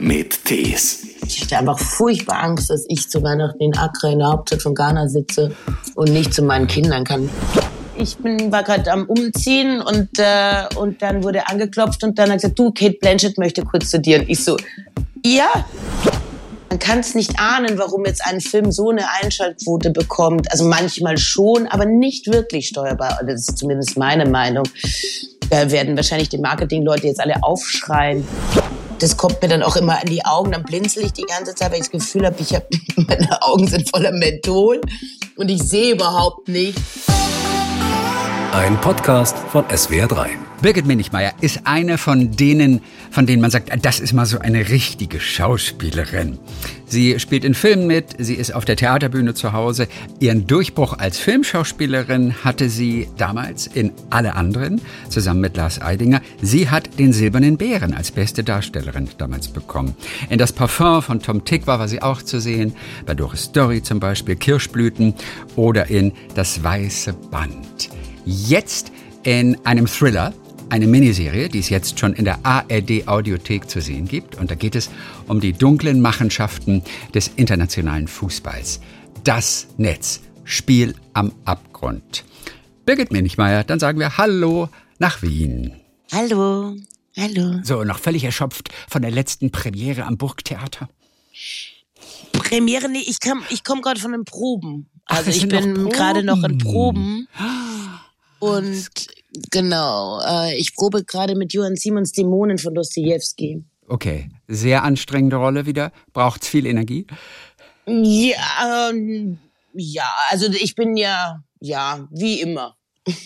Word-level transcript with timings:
mit 0.00 0.44
Tees. 0.44 1.06
Ich 1.26 1.42
hatte 1.42 1.58
einfach 1.58 1.78
furchtbar 1.78 2.42
Angst, 2.42 2.70
dass 2.70 2.84
ich 2.88 3.08
zu 3.08 3.22
Weihnachten 3.22 3.62
in 3.62 3.76
Accra 3.76 4.10
in 4.10 4.18
der 4.18 4.28
Hauptstadt 4.28 4.62
von 4.62 4.74
Ghana 4.74 5.08
sitze 5.08 5.54
und 5.94 6.12
nicht 6.12 6.34
zu 6.34 6.42
meinen 6.42 6.66
Kindern 6.66 7.04
kann. 7.04 7.28
Ich 7.96 8.16
bin, 8.16 8.50
war 8.50 8.62
gerade 8.62 8.90
am 8.90 9.04
Umziehen 9.04 9.82
und, 9.82 10.08
äh, 10.18 10.64
und 10.76 11.02
dann 11.02 11.22
wurde 11.22 11.46
angeklopft 11.48 12.02
und 12.02 12.18
dann 12.18 12.30
hat 12.30 12.38
gesagt, 12.38 12.58
du, 12.58 12.72
Kate 12.72 12.96
Blanchett 12.98 13.36
möchte 13.36 13.62
kurz 13.62 13.90
zu 13.90 14.00
dir. 14.00 14.20
Und 14.20 14.30
ich 14.30 14.42
so, 14.42 14.56
ja. 15.24 15.48
Man 16.70 16.78
kann 16.78 17.00
es 17.00 17.16
nicht 17.16 17.38
ahnen, 17.38 17.78
warum 17.78 18.06
jetzt 18.06 18.24
ein 18.24 18.40
Film 18.40 18.70
so 18.70 18.90
eine 18.90 19.02
Einschaltquote 19.20 19.90
bekommt. 19.90 20.50
Also 20.52 20.64
manchmal 20.64 21.18
schon, 21.18 21.66
aber 21.66 21.84
nicht 21.84 22.28
wirklich 22.28 22.68
steuerbar. 22.68 23.20
Das 23.26 23.48
ist 23.48 23.58
zumindest 23.58 23.98
meine 23.98 24.24
Meinung. 24.24 24.64
Da 25.50 25.70
werden 25.72 25.96
wahrscheinlich 25.96 26.28
die 26.28 26.38
Marketingleute 26.38 27.08
jetzt 27.08 27.20
alle 27.20 27.42
aufschreien. 27.42 28.24
Das 29.00 29.16
kommt 29.16 29.40
mir 29.40 29.48
dann 29.48 29.62
auch 29.62 29.76
immer 29.76 30.02
in 30.02 30.10
die 30.10 30.24
Augen. 30.26 30.52
Dann 30.52 30.62
blinzel 30.62 31.04
ich 31.04 31.14
die 31.14 31.22
ganze 31.22 31.54
Zeit, 31.54 31.72
weil 31.72 31.78
ich 31.78 31.84
das 31.84 31.90
Gefühl 31.90 32.26
habe, 32.26 32.36
ich 32.38 32.54
hab, 32.54 32.66
meine 32.96 33.42
Augen 33.42 33.66
sind 33.66 33.88
voller 33.88 34.12
Menthol 34.12 34.80
und 35.36 35.48
ich 35.48 35.62
sehe 35.62 35.94
überhaupt 35.94 36.48
nicht. 36.48 36.78
Ein 38.52 38.80
Podcast 38.80 39.38
von 39.38 39.64
SWR3. 39.66 40.26
Birgit 40.60 40.84
Minichmeier 40.84 41.32
ist 41.40 41.60
eine 41.64 41.98
von 41.98 42.32
denen, 42.32 42.80
von 43.12 43.24
denen 43.24 43.40
man 43.40 43.52
sagt, 43.52 43.70
das 43.86 44.00
ist 44.00 44.12
mal 44.12 44.26
so 44.26 44.40
eine 44.40 44.70
richtige 44.70 45.20
Schauspielerin. 45.20 46.36
Sie 46.84 47.20
spielt 47.20 47.44
in 47.44 47.54
Filmen 47.54 47.86
mit, 47.86 48.16
sie 48.18 48.34
ist 48.34 48.52
auf 48.52 48.64
der 48.64 48.74
Theaterbühne 48.74 49.34
zu 49.34 49.52
Hause. 49.52 49.86
Ihren 50.18 50.48
Durchbruch 50.48 50.98
als 50.98 51.18
Filmschauspielerin 51.18 52.42
hatte 52.42 52.68
sie 52.68 53.08
damals 53.16 53.68
in 53.68 53.92
Alle 54.10 54.34
anderen, 54.34 54.80
zusammen 55.08 55.42
mit 55.42 55.56
Lars 55.56 55.80
Eidinger. 55.80 56.20
Sie 56.42 56.68
hat 56.68 56.98
den 56.98 57.12
Silbernen 57.12 57.56
Bären 57.56 57.94
als 57.94 58.10
beste 58.10 58.42
Darstellerin 58.42 59.08
damals 59.16 59.46
bekommen. 59.46 59.94
In 60.28 60.38
Das 60.38 60.52
Parfum 60.52 61.02
von 61.02 61.20
Tom 61.20 61.44
Tick 61.44 61.68
war 61.68 61.86
sie 61.86 62.02
auch 62.02 62.20
zu 62.20 62.40
sehen, 62.40 62.74
bei 63.06 63.14
Doris 63.14 63.44
Story 63.44 63.80
zum 63.80 64.00
Beispiel, 64.00 64.34
Kirschblüten 64.34 65.14
oder 65.54 65.88
in 65.88 66.12
Das 66.34 66.64
Weiße 66.64 67.12
Band. 67.30 67.90
Jetzt 68.24 68.92
in 69.22 69.56
einem 69.64 69.86
Thriller, 69.86 70.32
eine 70.68 70.86
Miniserie, 70.86 71.48
die 71.48 71.58
es 71.58 71.68
jetzt 71.68 71.98
schon 71.98 72.14
in 72.14 72.24
der 72.24 72.38
ARD 72.44 73.06
Audiothek 73.06 73.68
zu 73.68 73.80
sehen 73.80 74.06
gibt. 74.06 74.36
Und 74.36 74.50
da 74.50 74.54
geht 74.54 74.74
es 74.74 74.90
um 75.26 75.40
die 75.40 75.52
dunklen 75.52 76.00
Machenschaften 76.00 76.82
des 77.14 77.28
internationalen 77.36 78.08
Fußballs. 78.08 78.80
Das 79.24 79.68
Netz. 79.76 80.20
Spiel 80.44 80.94
am 81.12 81.32
Abgrund. 81.44 82.24
Birgit 82.84 83.12
Minichmeier, 83.12 83.62
dann 83.62 83.78
sagen 83.78 84.00
wir 84.00 84.16
Hallo 84.16 84.68
nach 84.98 85.22
Wien. 85.22 85.76
Hallo, 86.10 86.74
hallo. 87.16 87.60
So, 87.62 87.84
noch 87.84 88.00
völlig 88.00 88.24
erschöpft 88.24 88.70
von 88.88 89.02
der 89.02 89.12
letzten 89.12 89.52
Premiere 89.52 90.04
am 90.04 90.16
Burgtheater. 90.16 90.88
Premiere, 92.32 92.88
nee, 92.88 93.04
ich, 93.06 93.20
kam, 93.20 93.44
ich 93.50 93.62
komme 93.62 93.80
gerade 93.80 94.00
von 94.00 94.10
den 94.10 94.24
Proben. 94.24 94.90
Also 95.04 95.30
Ach, 95.30 95.36
ich 95.36 95.48
bin 95.48 95.88
gerade 95.88 96.24
noch 96.24 96.42
in 96.42 96.58
Proben. 96.58 97.28
Und 98.58 98.88
genau, 99.50 100.20
äh, 100.20 100.56
ich 100.56 100.74
probe 100.74 101.04
gerade 101.04 101.34
mit 101.36 101.52
Johann 101.52 101.76
Simons 101.76 102.12
Dämonen 102.12 102.58
von 102.58 102.74
Dostoevsky. 102.74 103.64
Okay, 103.88 104.30
sehr 104.46 104.84
anstrengende 104.84 105.36
Rolle 105.36 105.66
wieder. 105.66 105.92
Braucht's 106.12 106.48
viel 106.48 106.66
Energie? 106.66 107.06
Ja, 107.86 108.90
ähm, 108.90 109.38
ja, 109.74 110.12
also 110.30 110.46
ich 110.50 110.74
bin 110.74 110.96
ja, 110.96 111.42
ja, 111.60 112.08
wie 112.10 112.40
immer. 112.40 112.76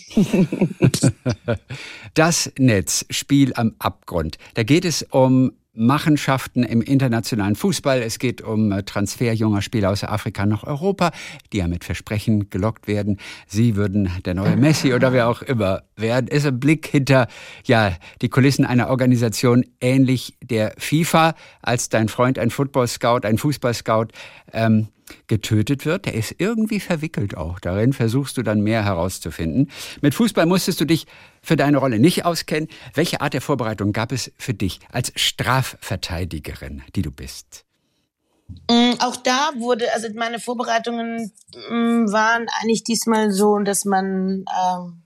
Das 2.15 2.49
Netz, 2.57 3.05
Spiel 3.09 3.51
am 3.55 3.75
Abgrund. 3.77 4.37
Da 4.53 4.63
geht 4.63 4.85
es 4.85 5.03
um 5.03 5.51
Machenschaften 5.75 6.63
im 6.63 6.81
internationalen 6.81 7.55
Fußball. 7.55 8.01
Es 8.01 8.19
geht 8.19 8.41
um 8.41 8.71
äh, 8.71 8.83
Transfer 8.83 9.33
junger 9.33 9.61
Spieler 9.61 9.91
aus 9.91 10.03
Afrika 10.03 10.45
nach 10.45 10.63
Europa, 10.63 11.11
die 11.51 11.57
ja 11.57 11.67
mit 11.67 11.83
Versprechen 11.83 12.49
gelockt 12.49 12.87
werden. 12.87 13.17
Sie 13.47 13.75
würden 13.75 14.09
der 14.25 14.33
neue 14.33 14.57
Messi 14.57 14.93
oder 14.93 15.13
wer 15.13 15.27
auch 15.27 15.41
immer 15.41 15.83
werden. 15.95 16.27
Ist 16.27 16.45
ein 16.45 16.59
Blick 16.59 16.87
hinter 16.87 17.27
ja 17.65 17.91
die 18.21 18.29
Kulissen 18.29 18.65
einer 18.65 18.89
Organisation 18.89 19.65
ähnlich 19.81 20.37
der 20.43 20.73
FIFA, 20.77 21.35
als 21.61 21.89
dein 21.89 22.09
Freund 22.09 22.39
ein 22.39 22.49
Football 22.49 22.87
Scout, 22.87 23.21
ein 23.23 23.37
Fußball 23.37 23.73
Scout 23.73 24.07
ähm, 24.53 24.87
getötet 25.27 25.85
wird. 25.85 26.05
Der 26.05 26.13
ist 26.13 26.35
irgendwie 26.37 26.79
verwickelt 26.79 27.37
auch. 27.37 27.59
Darin 27.59 27.93
versuchst 27.93 28.37
du 28.37 28.43
dann 28.43 28.61
mehr 28.61 28.83
herauszufinden. 28.83 29.69
Mit 30.01 30.15
Fußball 30.15 30.45
musstest 30.45 30.81
du 30.81 30.85
dich 30.85 31.05
für 31.41 31.55
deine 31.55 31.77
Rolle 31.77 31.99
nicht 31.99 32.25
auskennen. 32.25 32.69
Welche 32.93 33.21
Art 33.21 33.33
der 33.33 33.41
Vorbereitung 33.41 33.93
gab 33.93 34.11
es 34.11 34.31
für 34.37 34.53
dich 34.53 34.79
als 34.91 35.11
Strafverteidigerin, 35.15 36.81
die 36.95 37.01
du 37.01 37.11
bist? 37.11 37.65
Mm, 38.69 38.93
Auch 38.99 39.15
da 39.15 39.51
wurde, 39.57 39.91
also 39.93 40.07
meine 40.15 40.39
Vorbereitungen 40.39 41.31
mm, 41.69 42.11
waren 42.11 42.45
eigentlich 42.61 42.83
diesmal 42.83 43.31
so, 43.31 43.57
dass 43.59 43.85
man 43.85 44.45
ähm, 44.61 45.01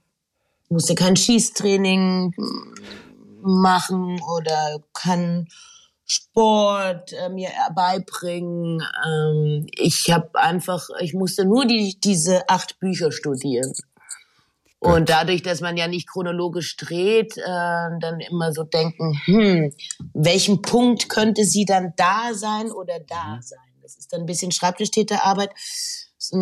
musste 0.68 0.94
kein 0.94 1.16
Schießtraining 1.16 2.34
mm, 2.36 2.74
machen 3.42 4.20
oder 4.36 4.78
kann 4.92 5.48
Sport 6.10 7.12
äh, 7.12 7.28
mir 7.28 7.50
beibringen. 7.74 8.82
Ähm, 9.06 9.66
ich 9.76 10.10
habe 10.10 10.30
einfach, 10.34 10.88
ich 11.00 11.14
musste 11.14 11.44
nur 11.44 11.66
die, 11.66 11.98
diese 12.02 12.48
acht 12.48 12.80
Bücher 12.80 13.12
studieren. 13.12 13.72
Und 14.80 15.08
dadurch, 15.10 15.42
dass 15.42 15.60
man 15.60 15.76
ja 15.76 15.86
nicht 15.86 16.08
chronologisch 16.08 16.76
dreht, 16.76 17.36
äh, 17.36 17.42
dann 18.00 18.18
immer 18.18 18.52
so 18.52 18.64
denken, 18.64 19.20
hm, 19.24 19.72
welchen 20.14 20.62
Punkt 20.62 21.08
könnte 21.10 21.44
sie 21.44 21.64
dann 21.64 21.92
da 21.96 22.30
sein 22.34 22.72
oder 22.72 22.98
da 22.98 23.38
sein? 23.40 23.58
Das 23.82 23.96
ist 23.96 24.12
dann 24.12 24.20
ein 24.20 24.26
bisschen 24.26 24.50
Schreibtischtäterarbeit, 24.50 25.50
äh, 25.50 26.34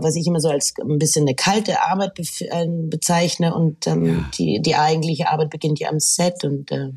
was 0.00 0.16
ich 0.16 0.26
immer 0.26 0.40
so 0.40 0.48
als 0.48 0.72
ein 0.80 0.98
bisschen 0.98 1.26
eine 1.28 1.36
kalte 1.36 1.82
Arbeit 1.82 2.16
bef- 2.16 2.48
äh, 2.50 2.66
bezeichne. 2.88 3.54
Und 3.54 3.86
ähm, 3.86 4.04
Ja. 4.06 4.30
die, 4.38 4.60
die 4.62 4.74
eigentliche 4.74 5.28
Arbeit 5.28 5.50
beginnt 5.50 5.78
ja 5.78 5.90
am 5.90 6.00
Set 6.00 6.42
und 6.44 6.72
äh, 6.72 6.90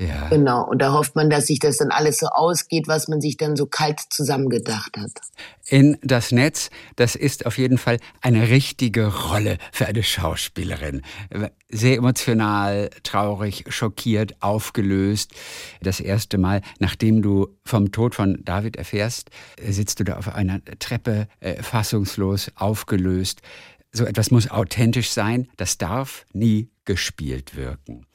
Ja. 0.00 0.28
Genau, 0.30 0.66
und 0.66 0.80
da 0.80 0.94
hofft 0.94 1.14
man, 1.14 1.28
dass 1.28 1.46
sich 1.46 1.58
das 1.58 1.76
dann 1.76 1.90
alles 1.90 2.18
so 2.18 2.28
ausgeht, 2.28 2.88
was 2.88 3.06
man 3.06 3.20
sich 3.20 3.36
dann 3.36 3.54
so 3.54 3.66
kalt 3.66 4.00
zusammengedacht 4.08 4.96
hat. 4.96 5.10
In 5.68 5.98
das 6.00 6.32
Netz, 6.32 6.70
das 6.96 7.16
ist 7.16 7.44
auf 7.44 7.58
jeden 7.58 7.76
Fall 7.76 7.98
eine 8.22 8.48
richtige 8.48 9.14
Rolle 9.28 9.58
für 9.72 9.84
eine 9.84 10.02
Schauspielerin. 10.02 11.02
Sehr 11.68 11.98
emotional, 11.98 12.88
traurig, 13.02 13.66
schockiert, 13.68 14.42
aufgelöst. 14.42 15.34
Das 15.82 16.00
erste 16.00 16.38
Mal, 16.38 16.62
nachdem 16.78 17.20
du 17.20 17.48
vom 17.66 17.92
Tod 17.92 18.14
von 18.14 18.42
David 18.42 18.76
erfährst, 18.76 19.28
sitzt 19.62 20.00
du 20.00 20.04
da 20.04 20.16
auf 20.16 20.34
einer 20.34 20.60
Treppe, 20.78 21.28
äh, 21.40 21.62
fassungslos, 21.62 22.50
aufgelöst. 22.54 23.42
So 23.92 24.06
etwas 24.06 24.30
muss 24.30 24.50
authentisch 24.50 25.10
sein, 25.10 25.48
das 25.58 25.76
darf 25.76 26.24
nie 26.32 26.70
gespielt 26.86 27.54
wirken. 27.54 28.06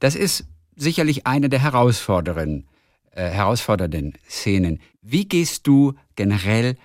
Das 0.00 0.14
ist 0.14 0.44
sicherlich 0.76 1.26
eine 1.26 1.48
der 1.48 1.62
herausfordernden, 1.62 2.68
äh, 3.10 3.28
herausfordernden 3.28 4.14
Szenen. 4.28 4.80
Wie 5.02 5.26
gehst 5.26 5.66
du 5.66 5.94
generell 6.14 6.76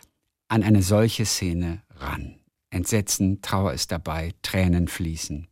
an 0.48 0.64
eine 0.64 0.82
solche 0.82 1.26
Szene 1.26 1.82
ran? 1.96 2.36
Entsetzen, 2.70 3.42
Trauer 3.42 3.74
ist 3.74 3.92
dabei, 3.92 4.34
Tränen 4.42 4.88
fließen. 4.88 5.48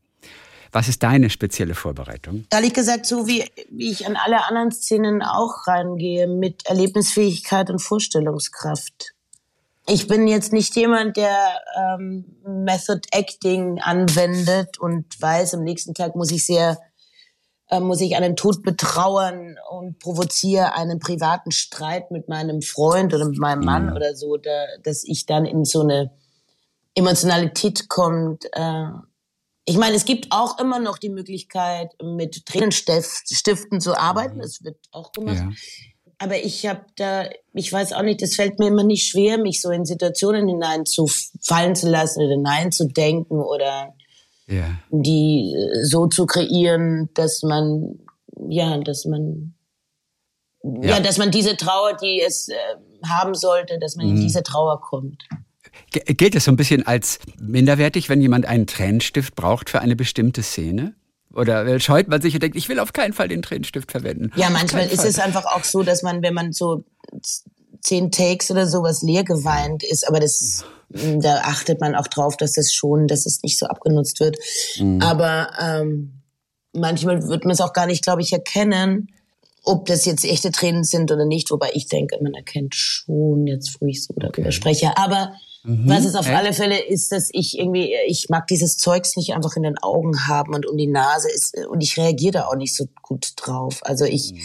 Was 0.71 0.87
ist 0.87 1.01
deine 1.01 1.29
spezielle 1.29 1.73
Vorbereitung? 1.73 2.45
Ehrlich 2.51 2.73
gesagt, 2.73 3.05
so 3.05 3.27
wie, 3.27 3.43
wie 3.69 3.91
ich 3.91 4.05
an 4.05 4.15
alle 4.15 4.45
anderen 4.45 4.71
Szenen 4.71 5.21
auch 5.23 5.67
reingehe, 5.67 6.27
mit 6.27 6.65
Erlebnisfähigkeit 6.67 7.69
und 7.69 7.79
Vorstellungskraft. 7.79 9.15
Ich 9.87 10.07
bin 10.07 10.27
jetzt 10.27 10.53
nicht 10.53 10.75
jemand, 10.75 11.17
der 11.17 11.35
ähm, 11.75 12.25
Method 12.45 13.01
Acting 13.11 13.79
anwendet 13.79 14.77
und 14.77 15.19
weiß, 15.19 15.55
am 15.55 15.63
nächsten 15.63 15.95
Tag 15.95 16.15
muss 16.15 16.31
ich 16.31 16.45
sehr, 16.45 16.77
äh, 17.69 17.79
muss 17.79 18.01
ich 18.01 18.15
einen 18.15 18.35
Tod 18.35 18.63
betrauern 18.63 19.57
und 19.69 19.99
provoziere 19.99 20.73
einen 20.73 20.99
privaten 20.99 21.51
Streit 21.51 22.11
mit 22.11 22.27
meinem 22.27 22.61
Freund 22.61 23.13
oder 23.13 23.25
mit 23.25 23.37
meinem 23.37 23.63
Mann 23.63 23.95
oder 23.95 24.15
so, 24.15 24.37
da, 24.37 24.65
dass 24.83 25.03
ich 25.03 25.25
dann 25.25 25.45
in 25.45 25.65
so 25.65 25.81
eine 25.81 26.11
Emotionalität 26.95 27.87
kommt. 27.87 28.45
Äh, 28.53 28.85
ich 29.65 29.77
meine, 29.77 29.95
es 29.95 30.05
gibt 30.05 30.31
auch 30.31 30.57
immer 30.59 30.79
noch 30.79 30.97
die 30.97 31.09
Möglichkeit, 31.09 31.91
mit 32.01 32.45
Tränenstiften 32.47 33.79
zu 33.79 33.95
arbeiten. 33.95 34.39
Das 34.39 34.63
wird 34.63 34.77
auch 34.91 35.11
gemacht. 35.11 35.37
Ja. 35.37 35.51
Aber 36.17 36.37
ich 36.37 36.65
habe 36.65 36.85
da, 36.97 37.29
ich 37.53 37.71
weiß 37.71 37.93
auch 37.93 38.01
nicht, 38.01 38.21
das 38.21 38.35
fällt 38.35 38.59
mir 38.59 38.67
immer 38.67 38.83
nicht 38.83 39.07
schwer, 39.07 39.37
mich 39.37 39.61
so 39.61 39.69
in 39.69 39.85
Situationen 39.85 40.47
hineinzufallen 40.47 41.75
zu 41.75 41.87
lassen 41.87 42.21
oder 42.21 42.33
hineinzudenken 42.33 43.39
oder 43.39 43.93
Ja. 44.49 44.65
die 44.89 45.53
äh, 45.55 45.85
so 45.85 46.07
zu 46.07 46.25
kreieren, 46.25 47.09
dass 47.13 47.43
man, 47.43 47.99
ja, 48.49 48.77
dass 48.79 49.05
man, 49.05 49.53
ja, 50.63 50.95
Ja. 50.95 50.99
dass 50.99 51.17
man 51.17 51.31
diese 51.31 51.55
Trauer, 51.55 51.95
die 52.01 52.21
es 52.25 52.49
äh, 52.49 52.55
haben 53.07 53.35
sollte, 53.35 53.77
dass 53.79 53.95
man 53.95 54.07
in 54.07 54.15
diese 54.19 54.43
Trauer 54.43 54.81
kommt. 54.81 55.23
Gilt 55.91 56.35
es 56.35 56.45
so 56.45 56.51
ein 56.51 56.57
bisschen 56.57 56.85
als 56.85 57.19
minderwertig, 57.39 58.09
wenn 58.09 58.21
jemand 58.21 58.45
einen 58.45 58.67
Tränenstift 58.67 59.35
braucht 59.35 59.69
für 59.69 59.79
eine 59.81 59.95
bestimmte 59.95 60.43
Szene? 60.43 60.95
Oder 61.33 61.79
scheut 61.79 62.07
man 62.07 62.21
sich 62.21 62.33
und 62.33 62.41
denkt, 62.43 62.57
ich 62.57 62.69
will 62.69 62.79
auf 62.79 62.91
keinen 62.91 63.13
Fall 63.13 63.27
den 63.27 63.41
Tränenstift 63.43 63.91
verwenden? 63.91 64.31
Ja, 64.35 64.49
manchmal 64.49 64.87
ist 64.87 65.05
es 65.05 65.19
einfach 65.19 65.45
auch 65.45 65.63
so, 65.63 65.83
dass 65.83 66.01
man, 66.01 66.21
wenn 66.23 66.33
man 66.33 66.51
so 66.53 66.83
zehn 67.81 68.11
Takes 68.11 68.49
oder 68.51 68.65
sowas 68.67 69.03
leer 69.03 69.23
geweint 69.23 69.83
ist, 69.83 70.07
aber 70.07 70.19
das, 70.19 70.65
da 70.89 71.41
achtet 71.41 71.79
man 71.79 71.95
auch 71.95 72.07
drauf, 72.07 72.35
dass 72.37 72.53
das 72.53 72.73
schon, 72.73 73.07
dass 73.07 73.25
es 73.25 73.43
nicht 73.43 73.59
so 73.59 73.67
abgenutzt 73.67 74.19
wird. 74.19 74.37
Mhm. 74.79 75.01
Aber 75.01 75.51
ähm, 75.59 76.23
manchmal 76.73 77.27
wird 77.27 77.45
man 77.45 77.53
es 77.53 77.61
auch 77.61 77.73
gar 77.73 77.85
nicht, 77.85 78.03
glaube 78.03 78.21
ich, 78.21 78.33
erkennen, 78.33 79.09
ob 79.63 79.85
das 79.85 80.05
jetzt 80.05 80.25
echte 80.25 80.51
Tränen 80.51 80.83
sind 80.83 81.11
oder 81.11 81.25
nicht. 81.25 81.51
Wobei 81.51 81.69
ich 81.73 81.87
denke, 81.87 82.17
man 82.21 82.33
erkennt 82.33 82.73
schon 82.73 83.45
jetzt, 83.45 83.77
wo 83.79 83.85
ich 83.85 84.03
so 84.03 84.13
darüber 84.17 84.39
okay. 84.39 84.51
spreche. 84.51 84.97
Aber 84.97 85.33
mhm. 85.63 85.87
was 85.87 86.05
es 86.05 86.15
auf 86.15 86.27
Echt? 86.27 86.35
alle 86.35 86.53
Fälle 86.53 86.79
ist, 86.79 87.11
dass 87.11 87.29
ich 87.33 87.59
irgendwie, 87.59 87.93
ich 88.07 88.29
mag 88.29 88.47
dieses 88.47 88.77
Zeugs 88.77 89.15
nicht 89.15 89.33
einfach 89.33 89.55
in 89.55 89.63
den 89.63 89.77
Augen 89.77 90.27
haben 90.27 90.55
und 90.55 90.65
um 90.65 90.75
die 90.75 90.87
Nase 90.87 91.29
ist 91.29 91.55
und 91.69 91.81
ich 91.81 91.97
reagiere 91.97 92.31
da 92.31 92.45
auch 92.47 92.55
nicht 92.55 92.75
so 92.75 92.87
gut 93.03 93.33
drauf. 93.35 93.81
Also 93.83 94.05
ich, 94.05 94.33
mhm 94.33 94.39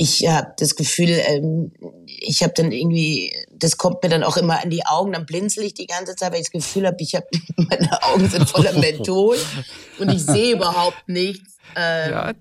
ich 0.00 0.26
habe 0.26 0.54
das 0.56 0.76
Gefühl, 0.76 1.10
ähm, 1.26 1.72
ich 2.06 2.42
habe 2.42 2.54
dann 2.56 2.72
irgendwie, 2.72 3.34
das 3.52 3.76
kommt 3.76 4.02
mir 4.02 4.08
dann 4.08 4.22
auch 4.22 4.38
immer 4.38 4.64
in 4.64 4.70
die 4.70 4.86
Augen, 4.86 5.12
dann 5.12 5.26
blinzel 5.26 5.62
ich 5.62 5.74
die 5.74 5.86
ganze 5.86 6.16
Zeit, 6.16 6.32
weil 6.32 6.40
ich 6.40 6.46
das 6.46 6.52
Gefühl 6.52 6.86
habe, 6.86 6.96
ich 7.00 7.14
habe 7.14 7.26
meine 7.56 8.02
Augen 8.02 8.26
sind 8.30 8.48
voller 8.48 8.72
Menthol 8.78 9.36
und 9.98 10.10
ich 10.10 10.22
sehe 10.22 10.54
überhaupt 10.54 11.06
nichts. 11.06 11.58
Ähm, 11.76 12.12
ja. 12.12 12.32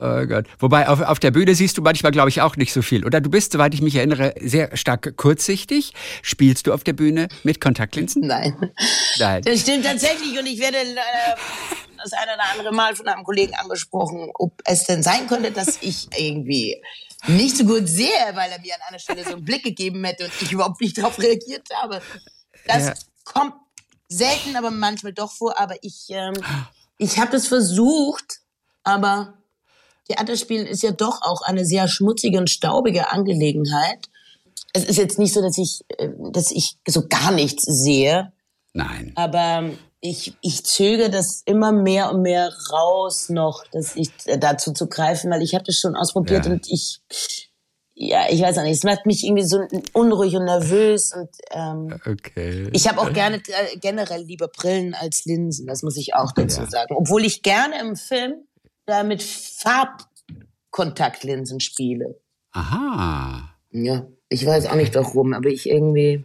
Oh 0.00 0.26
Gott. 0.26 0.46
Wobei 0.58 0.88
auf, 0.88 1.02
auf 1.02 1.18
der 1.18 1.30
Bühne 1.30 1.54
siehst 1.54 1.76
du 1.76 1.82
manchmal, 1.82 2.12
glaube 2.12 2.30
ich, 2.30 2.40
auch 2.40 2.56
nicht 2.56 2.72
so 2.72 2.80
viel. 2.80 3.04
Oder 3.04 3.20
du 3.20 3.30
bist, 3.30 3.52
soweit 3.52 3.74
ich 3.74 3.82
mich 3.82 3.94
erinnere, 3.94 4.34
sehr 4.40 4.74
stark 4.76 5.16
kurzsichtig. 5.16 5.92
Spielst 6.22 6.66
du 6.66 6.72
auf 6.72 6.82
der 6.82 6.92
Bühne 6.94 7.28
mit 7.44 7.60
Kontaktlinsen? 7.60 8.26
Nein. 8.26 8.72
Nein. 9.18 9.42
Das 9.42 9.60
stimmt 9.60 9.84
tatsächlich 9.84 10.38
und 10.38 10.46
ich 10.46 10.60
werde 10.60 10.78
äh, 10.78 10.94
das 12.06 12.12
eine 12.12 12.34
oder 12.34 12.50
andere 12.52 12.72
Mal 12.72 12.94
von 12.96 13.08
einem 13.08 13.24
Kollegen 13.24 13.54
angesprochen, 13.54 14.30
ob 14.34 14.60
es 14.64 14.84
denn 14.84 15.02
sein 15.02 15.26
könnte, 15.26 15.50
dass 15.50 15.78
ich 15.82 16.08
irgendwie 16.16 16.82
nicht 17.26 17.56
so 17.56 17.64
gut 17.64 17.88
sehe, 17.88 18.08
weil 18.34 18.50
er 18.50 18.60
mir 18.60 18.74
an 18.74 18.80
einer 18.88 18.98
Stelle 18.98 19.24
so 19.24 19.32
einen 19.32 19.44
Blick 19.44 19.64
gegeben 19.64 20.04
hätte 20.04 20.24
und 20.24 20.32
ich 20.40 20.52
überhaupt 20.52 20.80
nicht 20.80 20.98
darauf 20.98 21.18
reagiert 21.18 21.68
habe. 21.74 22.00
Das 22.66 22.86
ja. 22.86 22.94
kommt 23.24 23.54
selten, 24.08 24.56
aber 24.56 24.70
manchmal 24.70 25.12
doch 25.12 25.32
vor. 25.32 25.58
Aber 25.58 25.76
ich, 25.82 26.06
ähm, 26.10 26.34
ich 26.98 27.18
habe 27.18 27.32
das 27.32 27.48
versucht, 27.48 28.40
aber 28.84 29.34
Theaterspielen 30.08 30.66
ist 30.66 30.82
ja 30.82 30.92
doch 30.92 31.22
auch 31.22 31.42
eine 31.42 31.64
sehr 31.64 31.88
schmutzige 31.88 32.38
und 32.38 32.50
staubige 32.50 33.10
Angelegenheit. 33.10 34.08
Es 34.72 34.84
ist 34.84 34.98
jetzt 34.98 35.18
nicht 35.18 35.32
so, 35.34 35.42
dass 35.42 35.58
ich, 35.58 35.80
äh, 35.98 36.10
dass 36.30 36.50
ich 36.50 36.76
so 36.86 37.08
gar 37.08 37.32
nichts 37.32 37.64
sehe. 37.64 38.32
Nein. 38.72 39.12
Aber 39.16 39.70
ich, 40.08 40.34
ich 40.40 40.64
zöge 40.64 41.10
das 41.10 41.42
immer 41.44 41.72
mehr 41.72 42.10
und 42.12 42.22
mehr 42.22 42.50
raus 42.72 43.28
noch, 43.28 43.64
dass 43.72 43.96
ich 43.96 44.10
äh, 44.26 44.38
dazu 44.38 44.72
zu 44.72 44.88
greifen, 44.88 45.30
weil 45.30 45.42
ich 45.42 45.54
habe 45.54 45.64
das 45.64 45.76
schon 45.76 45.94
ausprobiert 45.96 46.46
ja. 46.46 46.52
und 46.52 46.70
ich, 46.70 47.00
ja, 47.94 48.26
ich 48.30 48.40
weiß 48.42 48.58
auch 48.58 48.62
nicht, 48.62 48.76
es 48.76 48.84
macht 48.84 49.06
mich 49.06 49.24
irgendwie 49.24 49.44
so 49.44 49.66
unruhig 49.92 50.36
und 50.36 50.44
nervös 50.44 51.12
und 51.12 51.30
ähm, 51.50 51.98
okay. 52.06 52.68
ich 52.72 52.86
habe 52.88 53.00
auch 53.00 53.12
gerne 53.12 53.36
äh, 53.36 53.76
generell 53.78 54.22
lieber 54.22 54.48
Brillen 54.48 54.94
als 54.94 55.24
Linsen, 55.24 55.66
das 55.66 55.82
muss 55.82 55.96
ich 55.96 56.14
auch 56.14 56.30
dazu 56.32 56.60
ja. 56.62 56.68
sagen. 56.68 56.94
Obwohl 56.96 57.24
ich 57.24 57.42
gerne 57.42 57.80
im 57.80 57.96
Film 57.96 58.46
da 58.86 59.02
mit 59.02 59.22
Farbkontaktlinsen 59.22 61.60
spiele. 61.60 62.20
Aha. 62.52 63.50
Ja, 63.70 64.06
ich 64.28 64.44
weiß 64.46 64.66
auch 64.66 64.76
nicht 64.76 64.94
warum, 64.94 65.32
aber 65.34 65.48
ich 65.48 65.68
irgendwie 65.68 66.24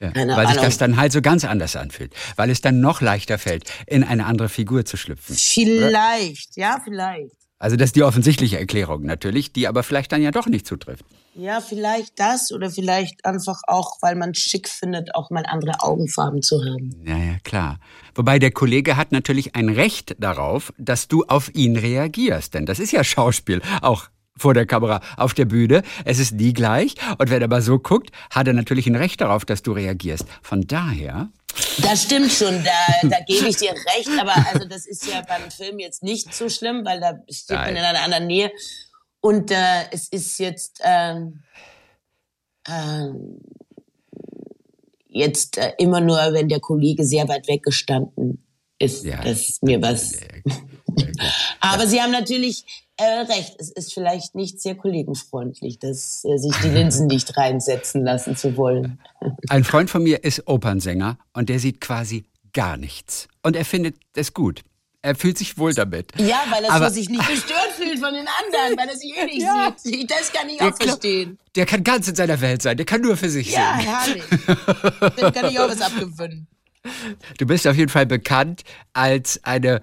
ja, 0.00 0.12
weil 0.14 0.48
sich 0.48 0.56
das 0.56 0.78
dann 0.78 0.96
halt 0.96 1.12
so 1.12 1.20
ganz 1.20 1.44
anders 1.44 1.76
anfühlt. 1.76 2.14
Weil 2.36 2.50
es 2.50 2.60
dann 2.60 2.80
noch 2.80 3.00
leichter 3.00 3.38
fällt, 3.38 3.70
in 3.86 4.02
eine 4.02 4.26
andere 4.26 4.48
Figur 4.48 4.84
zu 4.84 4.96
schlüpfen. 4.96 5.36
Vielleicht, 5.36 6.56
oder? 6.56 6.66
ja, 6.66 6.80
vielleicht. 6.82 7.36
Also 7.58 7.76
das 7.76 7.88
ist 7.88 7.96
die 7.96 8.02
offensichtliche 8.02 8.58
Erklärung 8.58 9.02
natürlich, 9.02 9.52
die 9.52 9.68
aber 9.68 9.82
vielleicht 9.82 10.12
dann 10.12 10.22
ja 10.22 10.30
doch 10.30 10.46
nicht 10.46 10.66
zutrifft. 10.66 11.04
Ja, 11.34 11.60
vielleicht 11.60 12.18
das 12.18 12.52
oder 12.52 12.70
vielleicht 12.70 13.26
einfach 13.26 13.60
auch, 13.66 13.98
weil 14.00 14.16
man 14.16 14.34
schick 14.34 14.66
findet, 14.66 15.14
auch 15.14 15.28
mal 15.28 15.44
andere 15.46 15.74
Augenfarben 15.80 16.40
zu 16.40 16.64
haben. 16.64 16.90
Ja, 17.06 17.18
ja, 17.18 17.38
klar. 17.44 17.78
Wobei 18.14 18.38
der 18.38 18.50
Kollege 18.50 18.96
hat 18.96 19.12
natürlich 19.12 19.54
ein 19.56 19.68
Recht 19.68 20.16
darauf, 20.18 20.72
dass 20.78 21.06
du 21.06 21.24
auf 21.24 21.54
ihn 21.54 21.76
reagierst, 21.76 22.54
denn 22.54 22.64
das 22.64 22.78
ist 22.78 22.92
ja 22.92 23.04
Schauspiel, 23.04 23.60
auch 23.82 24.08
vor 24.36 24.54
der 24.54 24.66
Kamera 24.66 25.00
auf 25.16 25.34
der 25.34 25.44
Bühne. 25.44 25.82
Es 26.04 26.18
ist 26.18 26.32
nie 26.32 26.52
gleich. 26.52 26.94
Und 27.18 27.30
wenn 27.30 27.42
er 27.42 27.44
aber 27.44 27.62
so 27.62 27.78
guckt, 27.78 28.10
hat 28.30 28.46
er 28.46 28.52
natürlich 28.52 28.86
ein 28.86 28.96
Recht 28.96 29.20
darauf, 29.20 29.44
dass 29.44 29.62
du 29.62 29.72
reagierst. 29.72 30.24
Von 30.42 30.66
daher. 30.66 31.28
Das 31.82 32.04
stimmt 32.04 32.30
schon, 32.30 32.62
da, 32.64 33.08
da 33.08 33.16
gebe 33.26 33.48
ich 33.48 33.56
dir 33.56 33.72
recht, 33.72 34.10
aber 34.20 34.34
also 34.52 34.66
das 34.68 34.86
ist 34.86 35.06
ja 35.06 35.22
beim 35.22 35.50
Film 35.50 35.78
jetzt 35.78 36.02
nicht 36.02 36.32
so 36.32 36.48
schlimm, 36.48 36.84
weil 36.84 37.00
da 37.00 37.18
steht 37.30 37.56
man 37.56 37.70
in 37.70 37.78
einer 37.78 38.02
anderen 38.02 38.26
Nähe. 38.26 38.52
Und 39.20 39.50
äh, 39.50 39.84
es 39.90 40.08
ist 40.08 40.38
jetzt 40.38 40.80
ähm, 40.84 41.42
ähm, 42.68 43.40
jetzt 45.08 45.58
äh, 45.58 45.72
immer 45.78 46.00
nur, 46.00 46.16
wenn 46.32 46.48
der 46.48 46.60
Kollege 46.60 47.04
sehr 47.04 47.28
weit 47.28 47.48
weggestanden 47.48 48.44
ist, 48.78 49.04
ja. 49.04 49.22
dass 49.22 49.58
mir 49.62 49.82
was. 49.82 50.12
Aber 51.60 51.86
Sie 51.86 52.00
haben 52.00 52.12
natürlich 52.12 52.64
äh, 52.96 53.04
recht. 53.04 53.56
Es 53.58 53.70
ist 53.70 53.94
vielleicht 53.94 54.34
nicht 54.34 54.60
sehr 54.60 54.74
kollegenfreundlich, 54.74 55.78
dass 55.78 56.24
äh, 56.24 56.36
sich 56.36 56.54
die 56.62 56.68
Linsen 56.68 57.06
nicht 57.06 57.36
reinsetzen 57.36 58.04
lassen 58.04 58.36
zu 58.36 58.56
wollen. 58.56 58.98
Ein 59.48 59.64
Freund 59.64 59.90
von 59.90 60.02
mir 60.02 60.24
ist 60.24 60.46
Opernsänger 60.46 61.18
und 61.32 61.48
der 61.48 61.58
sieht 61.58 61.80
quasi 61.80 62.24
gar 62.52 62.76
nichts. 62.76 63.28
Und 63.42 63.56
er 63.56 63.64
findet 63.64 63.96
es 64.14 64.34
gut. 64.34 64.62
Er 65.02 65.14
fühlt 65.14 65.38
sich 65.38 65.56
wohl 65.56 65.72
damit. 65.72 66.12
Ja, 66.18 66.44
weil 66.50 66.62
er 66.62 66.90
sich 66.90 67.08
nicht 67.08 67.26
gestört 67.26 67.70
fühlt 67.74 67.98
von 68.00 68.12
den 68.12 68.26
anderen, 68.26 68.76
weil 68.76 68.88
er 68.88 68.96
sich 68.96 69.16
eh 69.16 69.24
nicht 69.24 69.40
ja. 69.40 69.74
sieht. 69.74 70.10
Das 70.10 70.30
kann 70.30 70.46
ich 70.50 70.60
auch 70.60 70.76
der, 70.76 70.88
verstehen. 70.88 71.38
Der 71.56 71.64
kann 71.64 71.82
ganz 71.82 72.06
in 72.06 72.14
seiner 72.14 72.38
Welt 72.42 72.60
sein. 72.60 72.76
Der 72.76 72.84
kann 72.84 73.00
nur 73.00 73.16
für 73.16 73.30
sich 73.30 73.50
ja, 73.50 73.78
sehen. 73.78 73.86
Ja, 73.86 74.04
herrlich. 74.04 74.24
Dann 75.16 75.32
kann 75.32 75.50
ich 75.50 75.58
auch 75.58 75.70
was 75.70 75.80
abgewöhnen. 75.80 76.46
Du 77.38 77.46
bist 77.46 77.66
auf 77.66 77.76
jeden 77.76 77.90
Fall 77.90 78.06
bekannt 78.06 78.62
als 78.94 79.40
eine, 79.44 79.82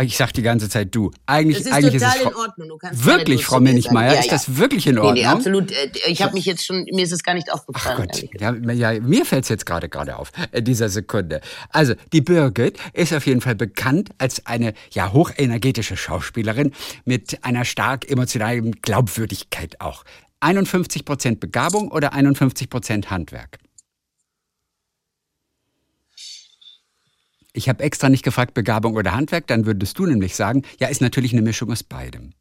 ich 0.00 0.16
sag 0.16 0.32
die 0.32 0.42
ganze 0.42 0.68
Zeit 0.68 0.94
du. 0.94 1.10
Eigentlich, 1.26 1.58
das 1.58 1.66
ist 1.66 1.72
eigentlich 1.72 1.94
total 1.94 2.16
ist 2.16 2.22
es 2.22 2.30
in 2.30 2.36
Ordnung. 2.36 2.68
Du 2.68 2.76
kannst 2.78 3.04
wirklich, 3.04 3.44
Frau 3.44 3.60
Minichmeier, 3.60 4.14
ja, 4.14 4.20
ist 4.20 4.32
das 4.32 4.56
wirklich 4.56 4.86
in 4.86 4.98
Ordnung? 4.98 5.14
Nee, 5.14 5.20
nee 5.20 5.26
absolut. 5.26 5.70
Äh, 5.70 5.90
ich 6.06 6.22
habe 6.22 6.34
mich 6.34 6.46
jetzt 6.46 6.64
schon, 6.64 6.86
mir 6.90 7.04
ist 7.04 7.12
es 7.12 7.22
gar 7.22 7.34
nicht 7.34 7.52
aufgefallen. 7.52 8.08
Ja, 8.38 8.54
ja, 8.54 9.00
mir 9.00 9.26
fällt 9.26 9.44
es 9.44 9.50
jetzt 9.50 9.66
gerade 9.66 9.88
gerade 9.88 10.16
auf, 10.16 10.32
in 10.52 10.64
dieser 10.64 10.88
Sekunde. 10.88 11.40
Also, 11.70 11.94
die 12.12 12.22
Birgit 12.22 12.78
ist 12.94 13.12
auf 13.12 13.26
jeden 13.26 13.40
Fall 13.40 13.54
bekannt 13.54 14.10
als 14.18 14.46
eine 14.46 14.72
ja 14.92 15.12
hochenergetische 15.12 15.96
Schauspielerin 15.96 16.72
mit 17.04 17.44
einer 17.44 17.64
stark 17.64 18.10
emotionalen 18.10 18.72
Glaubwürdigkeit 18.72 19.80
auch. 19.80 20.04
51 20.40 21.04
Prozent 21.04 21.40
Begabung 21.40 21.90
oder 21.90 22.12
51 22.12 22.70
Prozent 22.70 23.10
Handwerk? 23.10 23.58
Ich 27.58 27.68
habe 27.68 27.82
extra 27.82 28.08
nicht 28.08 28.22
gefragt, 28.22 28.54
Begabung 28.54 28.94
oder 28.94 29.16
Handwerk, 29.16 29.48
dann 29.48 29.66
würdest 29.66 29.98
du 29.98 30.06
nämlich 30.06 30.36
sagen, 30.36 30.62
ja, 30.78 30.86
ist 30.86 31.00
natürlich 31.00 31.32
eine 31.32 31.42
Mischung 31.42 31.72
aus 31.72 31.82
beidem. 31.82 32.32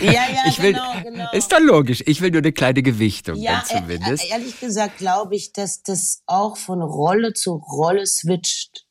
Ja, 0.00 0.10
ja, 0.10 0.26
ich 0.48 0.60
will, 0.60 0.72
genau, 0.72 1.00
genau. 1.00 1.32
Ist 1.32 1.52
doch 1.52 1.60
logisch. 1.60 2.02
Ich 2.06 2.20
will 2.20 2.32
nur 2.32 2.40
eine 2.40 2.50
kleine 2.50 2.82
Gewichtung 2.82 3.36
ja, 3.36 3.62
dann 3.68 3.84
zumindest. 3.84 4.24
Äh, 4.24 4.30
ehrlich 4.30 4.58
gesagt 4.58 4.98
glaube 4.98 5.36
ich, 5.36 5.52
dass 5.52 5.84
das 5.84 6.22
auch 6.26 6.56
von 6.56 6.82
Rolle 6.82 7.34
zu 7.34 7.52
Rolle 7.52 8.04
switcht. 8.04 8.84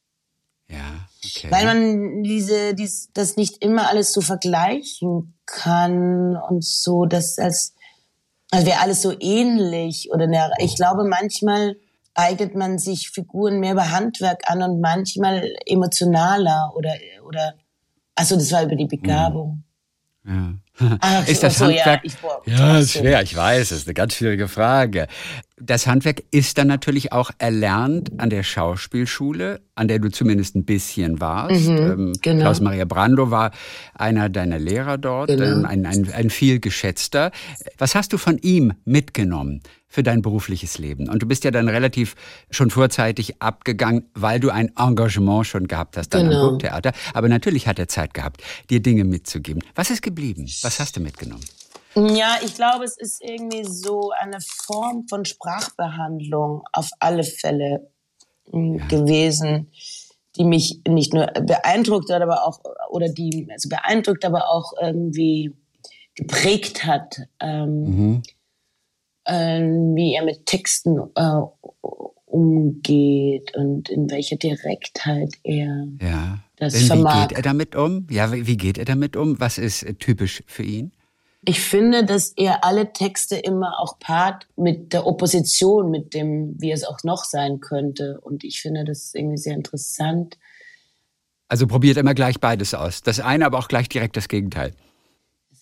Ja, 0.70 1.10
okay. 1.26 1.52
Weil 1.52 1.66
man 1.66 2.24
diese, 2.24 2.74
dies, 2.74 3.10
das 3.14 3.36
nicht 3.36 3.62
immer 3.62 3.90
alles 3.90 4.14
so 4.14 4.22
vergleichen 4.22 5.34
kann 5.46 6.38
und 6.38 6.64
so, 6.64 7.06
dass 7.06 7.38
als, 7.38 7.74
als 8.52 8.66
wäre 8.66 8.80
alles 8.80 9.02
so 9.02 9.14
ähnlich 9.20 10.12
oder 10.14 10.28
ne, 10.28 10.50
ich 10.60 10.78
glaube 10.78 11.04
manchmal 11.04 11.76
eignet 12.14 12.56
man 12.56 12.78
sich 12.78 13.10
Figuren 13.10 13.60
mehr 13.60 13.74
über 13.74 13.92
Handwerk 13.92 14.42
an 14.46 14.62
und 14.62 14.82
manchmal 14.82 15.54
emotionaler 15.66 16.74
oder, 16.76 16.94
oder, 17.28 17.56
achso, 18.16 18.36
das 18.36 18.52
war 18.52 18.64
über 18.64 18.76
die 18.76 18.86
Begabung. 18.86 19.64
Ja. 20.26 20.54
Ach, 21.00 21.28
ist 21.28 21.44
das 21.44 21.58
so, 21.58 21.66
Handwerk? 21.66 21.86
Ja, 21.86 22.00
ich, 22.04 22.18
boah, 22.18 22.42
ja 22.46 22.80
ist 22.80 22.94
schwer, 22.94 23.22
ich 23.22 23.36
weiß, 23.36 23.70
das 23.70 23.80
ist 23.80 23.88
eine 23.88 23.94
ganz 23.94 24.16
schwierige 24.16 24.48
Frage. 24.48 25.08
Das 25.58 25.86
Handwerk 25.86 26.24
ist 26.32 26.58
dann 26.58 26.68
natürlich 26.68 27.12
auch 27.12 27.32
erlernt 27.38 28.20
an 28.20 28.30
der 28.30 28.44
Schauspielschule, 28.44 29.62
an 29.76 29.88
der 29.88 30.00
du 30.00 30.10
zumindest 30.10 30.56
ein 30.56 30.66
bisschen 30.66 31.20
warst. 31.20 31.68
Mhm, 31.68 31.78
ähm, 31.78 32.14
genau. 32.22 32.42
Klaus 32.42 32.62
Maria 32.62 32.86
Brando 32.86 33.30
war 33.32 33.52
einer 33.94 34.30
deiner 34.30 34.60
Lehrer 34.60 34.98
dort, 34.98 35.28
genau. 35.28 35.44
Ähm, 35.44 35.66
ein, 35.66 35.86
ein, 35.86 36.12
ein 36.12 36.30
viel 36.30 36.60
geschätzter. 36.60 37.32
Was 37.78 37.94
hast 37.94 38.14
du 38.14 38.18
von 38.18 38.38
ihm 38.38 38.74
mitgenommen 38.86 39.62
für 39.92 40.02
dein 40.02 40.24
berufliches 40.24 40.80
Leben? 40.80 41.08
Und 41.08 41.22
du 41.22 41.28
bist 41.28 41.44
ja 41.44 41.52
dann 41.52 41.68
relativ 41.68 42.16
schon 42.50 42.72
vorzeitig 42.72 43.40
abgegangen, 43.42 44.10
weil 44.16 44.40
du 44.40 44.50
ein 44.50 44.72
Engagement 44.76 45.46
schon 45.46 45.68
gehabt 45.68 45.98
hast 45.98 46.10
dann 46.16 46.30
genau. 46.30 46.42
am 46.42 46.50
Burgtheater. 46.50 46.94
Aber 47.14 47.30
natürlich 47.30 47.68
hat 47.68 47.78
er 47.78 47.88
Zeit 47.88 48.16
gehabt, 48.16 48.42
dir 48.72 48.82
Dinge 48.82 49.04
mitzugeben. 49.04 49.62
Was 49.76 49.92
ist 49.92 50.02
geblieben? 50.02 50.50
Was 50.64 50.80
hast 50.80 50.98
du 50.98 51.02
mitgenommen? 51.02 51.44
Ja, 51.96 52.38
ich 52.44 52.56
glaube, 52.56 52.86
es 52.86 52.98
ist 52.98 53.22
irgendwie 53.22 53.66
so 53.66 54.12
eine 54.18 54.38
Form 54.66 55.08
von 55.10 55.26
Sprachbehandlung 55.26 56.64
auf 56.72 56.90
alle 57.00 57.24
Fälle 57.24 57.92
hm, 58.50 58.76
ja. 58.76 58.86
gewesen, 58.88 59.72
die 60.38 60.46
mich 60.46 60.80
nicht 60.88 61.14
nur 61.14 61.26
beeindruckt 61.28 62.10
hat, 62.10 62.22
aber 62.22 62.48
auch, 62.48 62.60
oder 62.90 63.10
die, 63.10 63.46
also 63.52 63.68
beeindruckt, 63.68 64.24
aber 64.24 64.50
auch 64.50 64.72
irgendwie 64.82 65.54
geprägt 66.16 66.86
hat, 66.86 67.18
ähm, 67.40 67.84
mhm. 67.84 68.24
Äh, 69.26 69.62
wie 69.62 70.16
er 70.16 70.26
mit 70.26 70.46
Texten 70.46 71.00
äh, 71.16 71.42
umgeht 72.26 73.56
und 73.56 73.90
in 73.90 74.10
welcher 74.10 74.38
Direktheit 74.38 75.34
er 75.44 75.88
ja. 76.02 76.40
das 76.58 76.74
Denn 76.74 76.88
vermag. 76.88 77.16
Wie 77.16 77.28
geht 77.28 77.38
er 77.38 77.44
damit 77.44 77.76
um? 77.76 78.08
Ja, 78.10 78.32
wie 78.32 78.58
geht 78.58 78.78
er 78.78 78.86
damit 78.86 79.16
um? 79.16 79.40
Was 79.40 79.58
ist 79.58 79.86
typisch 80.00 80.44
für 80.48 80.64
ihn? 80.64 80.94
Ich 81.44 81.60
finde, 81.60 82.06
dass 82.06 82.34
er 82.38 82.64
alle 82.64 82.94
Texte 82.94 83.36
immer 83.36 83.80
auch 83.80 83.98
paart 83.98 84.48
mit 84.56 84.94
der 84.94 85.08
Opposition, 85.08 85.90
mit 85.90 86.14
dem, 86.14 86.56
wie 86.60 86.72
es 86.72 86.84
auch 86.84 87.00
noch 87.04 87.26
sein 87.26 87.60
könnte. 87.60 88.20
Und 88.22 88.44
ich 88.44 88.62
finde 88.62 88.86
das 88.86 89.16
irgendwie 89.16 89.38
sehr 89.38 89.56
interessant. 89.56 90.38
Also 91.48 91.66
probiert 91.66 91.98
immer 91.98 92.14
gleich 92.14 92.40
beides 92.40 92.76
aus. 92.76 93.02
Das 93.02 93.20
eine, 93.20 93.46
aber 93.48 93.58
auch 93.58 93.68
gleich 93.68 93.90
direkt 93.90 94.16
das 94.18 94.28
Gegenteil. 94.28 94.74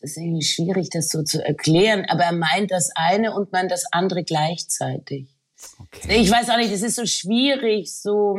Es 0.02 0.12
ist 0.12 0.18
irgendwie 0.18 0.46
schwierig, 0.46 0.90
das 0.90 1.10
so 1.10 1.24
zu 1.24 1.44
erklären, 1.44 2.06
aber 2.08 2.24
er 2.24 2.34
meint 2.34 2.72
das 2.72 2.92
eine 2.96 3.34
und 3.34 3.52
man 3.52 3.68
das 3.68 3.86
andere 3.92 4.24
gleichzeitig. 4.24 5.36
Okay. 5.78 6.22
Ich 6.22 6.32
weiß 6.32 6.50
auch 6.50 6.58
nicht, 6.58 6.72
es 6.72 6.82
ist 6.82 6.96
so 6.96 7.06
schwierig, 7.06 7.94
so, 7.94 8.38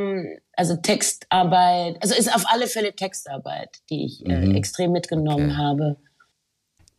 also 0.52 0.76
Textarbeit, 0.76 2.02
also 2.02 2.14
ist 2.14 2.34
auf 2.34 2.44
alle 2.46 2.66
Fälle 2.66 2.94
Textarbeit, 2.94 3.80
die 3.90 4.06
ich 4.06 4.24
äh, 4.24 4.46
mhm. 4.46 4.54
äh, 4.54 4.58
extrem 4.58 4.92
mitgenommen 4.92 5.50
okay. 5.50 5.56
habe. 5.56 5.96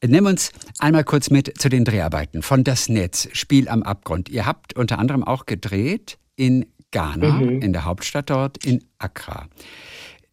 Nimm 0.04 0.26
uns 0.26 0.52
einmal 0.80 1.04
kurz 1.04 1.30
mit 1.30 1.60
zu 1.60 1.70
den 1.70 1.86
Dreharbeiten 1.86 2.42
von 2.42 2.64
Das 2.64 2.90
Netz, 2.90 3.30
Spiel 3.34 3.70
am 3.70 3.84
Abgrund. 3.84 4.30
Ihr 4.30 4.46
habt 4.46 4.76
unter 4.76 4.98
anderem 4.98 5.24
auch 5.24 5.46
gedreht 5.46 6.18
in 6.36 6.66
Ghana, 6.92 7.32
mhm. 7.34 7.62
in 7.62 7.74
der 7.74 7.86
Hauptstadt 7.86 8.30
dort, 8.30 8.64
in 8.66 8.84
Accra. 8.98 9.48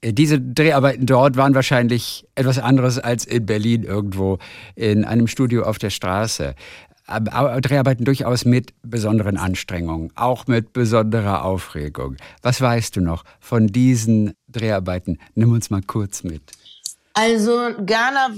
Äh, 0.00 0.12
diese 0.12 0.40
Dreharbeiten 0.40 1.07
dort 1.07 1.37
waren 1.37 1.55
wahrscheinlich 1.55 2.26
etwas 2.35 2.59
anderes 2.59 2.99
als 2.99 3.25
in 3.25 3.47
Berlin 3.47 3.83
irgendwo 3.83 4.38
in 4.75 5.05
einem 5.05 5.26
Studio 5.26 5.64
auf 5.64 5.78
der 5.78 5.90
Straße. 5.90 6.55
Aber 7.07 7.59
Dreharbeiten 7.62 8.05
durchaus 8.05 8.45
mit 8.45 8.75
besonderen 8.83 9.38
Anstrengungen, 9.38 10.12
auch 10.14 10.47
mit 10.47 10.75
besonderer 10.75 11.43
Aufregung. 11.43 12.17
Was 12.43 12.61
weißt 12.61 12.97
du 12.97 13.00
noch 13.00 13.25
von 13.40 13.67
diesen 13.67 14.35
Dreharbeiten? 14.49 15.19
Nimm 15.35 15.52
uns 15.52 15.71
mal 15.71 15.81
kurz 15.81 16.23
mit. 16.23 16.43
Also 17.14 17.71
Ghana 17.87 18.28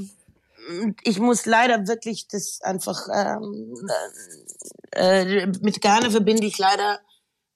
ich 1.03 1.19
muss 1.19 1.47
leider 1.47 1.87
wirklich 1.87 2.29
das 2.29 2.61
einfach 2.63 3.09
ähm, 3.13 3.89
äh, 4.93 5.47
mit 5.47 5.81
Ghana 5.81 6.11
verbinde 6.11 6.47
ich 6.47 6.59
leider. 6.59 7.01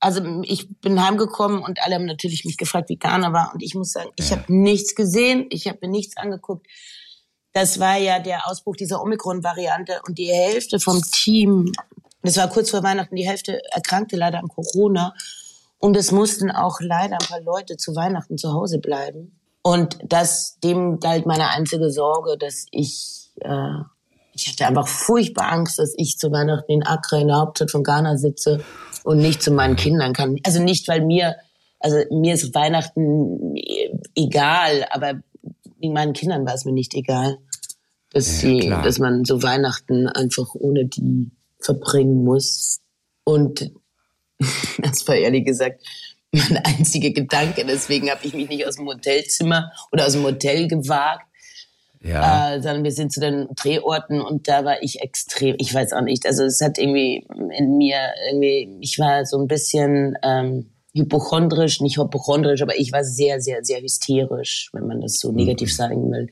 Also 0.04 0.20
ich 0.42 0.68
bin 0.82 1.02
heimgekommen 1.02 1.62
und 1.62 1.82
alle 1.82 1.94
haben 1.94 2.04
natürlich 2.04 2.44
mich 2.44 2.58
gefragt, 2.58 2.90
wie 2.90 2.99
Ghana 2.99 3.32
war. 3.32 3.52
Und 3.54 3.62
ich 3.62 3.75
muss 3.75 3.92
sagen, 3.92 4.11
ich 4.16 4.32
habe 4.32 4.44
nichts 4.49 4.94
gesehen, 4.94 5.46
ich 5.49 5.66
habe 5.66 5.78
mir 5.80 5.88
nichts 5.88 6.18
angeguckt. 6.18 6.66
Das 7.54 7.80
war 7.80 7.96
ja 7.96 8.18
der 8.18 8.46
Ausbruch 8.46 8.76
dieser 8.76 9.00
Omikron-Variante. 9.00 10.02
Und 10.06 10.18
die 10.18 10.26
Hälfte 10.26 10.78
vom 10.78 11.00
Team, 11.00 11.73
das 12.20 12.37
war 12.37 12.50
kurz 12.50 12.68
vor 12.68 12.82
Weihnachten, 12.82 13.16
die 13.16 13.26
Hälfte 13.26 13.62
erkrankte 13.73 14.16
leider 14.16 14.40
an 14.40 14.49
Corona. 14.49 15.14
Und 15.78 15.96
es 15.96 16.12
mussten 16.12 16.50
auch 16.50 16.80
leider 16.82 17.14
ein 17.14 17.26
paar 17.26 17.40
Leute 17.40 17.78
zu 17.78 17.96
Weihnachten 17.96 18.37
zu 18.37 18.52
Hause 18.52 18.80
bleiben. 18.80 19.40
Und 19.62 19.96
das, 20.04 20.58
dem 20.62 21.00
galt 21.00 21.25
meine 21.25 21.49
einzige 21.49 21.90
Sorge, 21.90 22.37
dass 22.37 22.66
ich, 22.73 23.30
äh, 23.40 23.78
ich 24.34 24.49
hatte 24.49 24.66
einfach 24.66 24.87
furchtbar 24.87 25.50
Angst, 25.50 25.78
dass 25.78 25.94
ich 25.96 26.18
zu 26.18 26.30
Weihnachten 26.30 26.70
in 26.70 26.82
Accra, 26.82 27.16
in 27.16 27.28
der 27.28 27.38
Hauptstadt 27.38 27.70
von 27.70 27.82
Ghana 27.82 28.18
sitze 28.18 28.62
und 29.04 29.18
nicht 29.18 29.42
zu 29.42 29.52
meinen 29.52 29.76
Kindern 29.76 30.12
kann. 30.12 30.38
Also 30.42 30.61
nicht, 30.61 30.88
weil 30.88 31.04
mir, 31.04 31.37
also 31.78 31.99
mir 32.11 32.34
ist 32.34 32.54
Weihnachten 32.54 33.54
egal, 34.16 34.87
aber 34.90 35.20
meinen 35.80 36.14
Kindern 36.14 36.46
war 36.46 36.54
es 36.54 36.64
mir 36.64 36.73
nicht 36.73 36.94
egal, 36.94 37.38
dass 38.11 38.42
ja, 38.42 38.49
sie, 38.49 38.61
dass 38.68 38.99
man 38.99 39.25
so 39.25 39.42
Weihnachten 39.42 40.08
einfach 40.08 40.54
ohne 40.54 40.87
die 40.87 41.30
verbringen 41.61 42.25
muss. 42.25 42.80
Und 43.25 43.73
das 44.78 45.06
war 45.06 45.14
ehrlich 45.14 45.44
gesagt 45.44 45.82
mein 46.32 46.56
einziger 46.64 47.11
Gedanke. 47.11 47.64
Deswegen 47.64 48.11
habe 48.11 48.25
ich 48.25 48.34
mich 48.34 48.49
nicht 48.49 48.66
aus 48.66 48.76
dem 48.76 48.87
Hotelzimmer 48.87 49.70
oder 49.92 50.06
aus 50.06 50.12
dem 50.12 50.25
Hotel 50.25 50.66
gewagt. 50.66 51.26
Ja. 52.04 52.54
Äh, 52.54 52.62
sondern 52.62 52.84
wir 52.84 52.92
sind 52.92 53.12
zu 53.12 53.20
den 53.20 53.49
Drehorten 53.56 54.20
und 54.20 54.46
da 54.46 54.64
war 54.64 54.82
ich 54.82 55.00
extrem, 55.00 55.56
ich 55.58 55.73
weiß 55.73 55.94
auch 55.94 56.02
nicht, 56.02 56.26
also 56.26 56.44
es 56.44 56.61
hat 56.61 56.78
irgendwie 56.78 57.26
in 57.56 57.78
mir 57.78 57.96
irgendwie, 58.30 58.76
ich 58.80 58.99
war 58.99 59.25
so 59.25 59.40
ein 59.40 59.49
bisschen 59.49 60.14
ähm, 60.23 60.70
hypochondrisch, 60.94 61.80
nicht 61.80 61.99
hypochondrisch, 61.99 62.62
aber 62.62 62.78
ich 62.78 62.92
war 62.92 63.02
sehr, 63.02 63.40
sehr, 63.40 63.64
sehr 63.64 63.80
hysterisch, 63.80 64.70
wenn 64.73 64.87
man 64.87 65.00
das 65.00 65.18
so 65.18 65.30
mhm. 65.30 65.37
negativ 65.38 65.70
mhm. 65.70 65.75
sagen 65.75 66.11
will. 66.12 66.28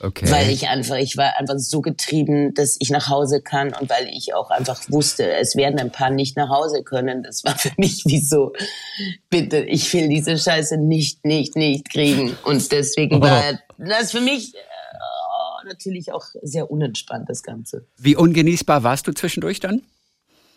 Okay. 0.00 0.30
Weil 0.30 0.50
ich 0.50 0.68
einfach, 0.68 0.96
ich 0.96 1.16
war 1.16 1.38
einfach 1.38 1.58
so 1.58 1.80
getrieben, 1.80 2.52
dass 2.54 2.76
ich 2.80 2.90
nach 2.90 3.08
Hause 3.08 3.40
kann 3.40 3.72
und 3.78 3.88
weil 3.88 4.08
ich 4.08 4.34
auch 4.34 4.50
einfach 4.50 4.82
wusste, 4.88 5.32
es 5.34 5.54
werden 5.54 5.78
ein 5.78 5.92
paar 5.92 6.10
nicht 6.10 6.36
nach 6.36 6.48
Hause 6.48 6.82
können. 6.82 7.22
Das 7.22 7.44
war 7.44 7.56
für 7.56 7.70
mich 7.76 8.04
wie 8.06 8.20
so, 8.20 8.52
bitte, 9.28 9.60
ich 9.60 9.92
will 9.94 10.08
diese 10.08 10.36
Scheiße 10.36 10.76
nicht, 10.76 11.24
nicht, 11.24 11.54
nicht 11.54 11.90
kriegen. 11.90 12.36
Und 12.44 12.72
deswegen 12.72 13.18
oh. 13.18 13.20
war 13.20 13.60
das 13.78 14.10
für 14.10 14.20
mich 14.20 14.54
natürlich 15.64 16.12
auch 16.12 16.26
sehr 16.42 16.70
unentspannt, 16.70 17.28
das 17.28 17.42
Ganze. 17.42 17.86
Wie 17.96 18.16
ungenießbar 18.16 18.82
warst 18.82 19.06
du 19.06 19.12
zwischendurch 19.12 19.60
dann? 19.60 19.82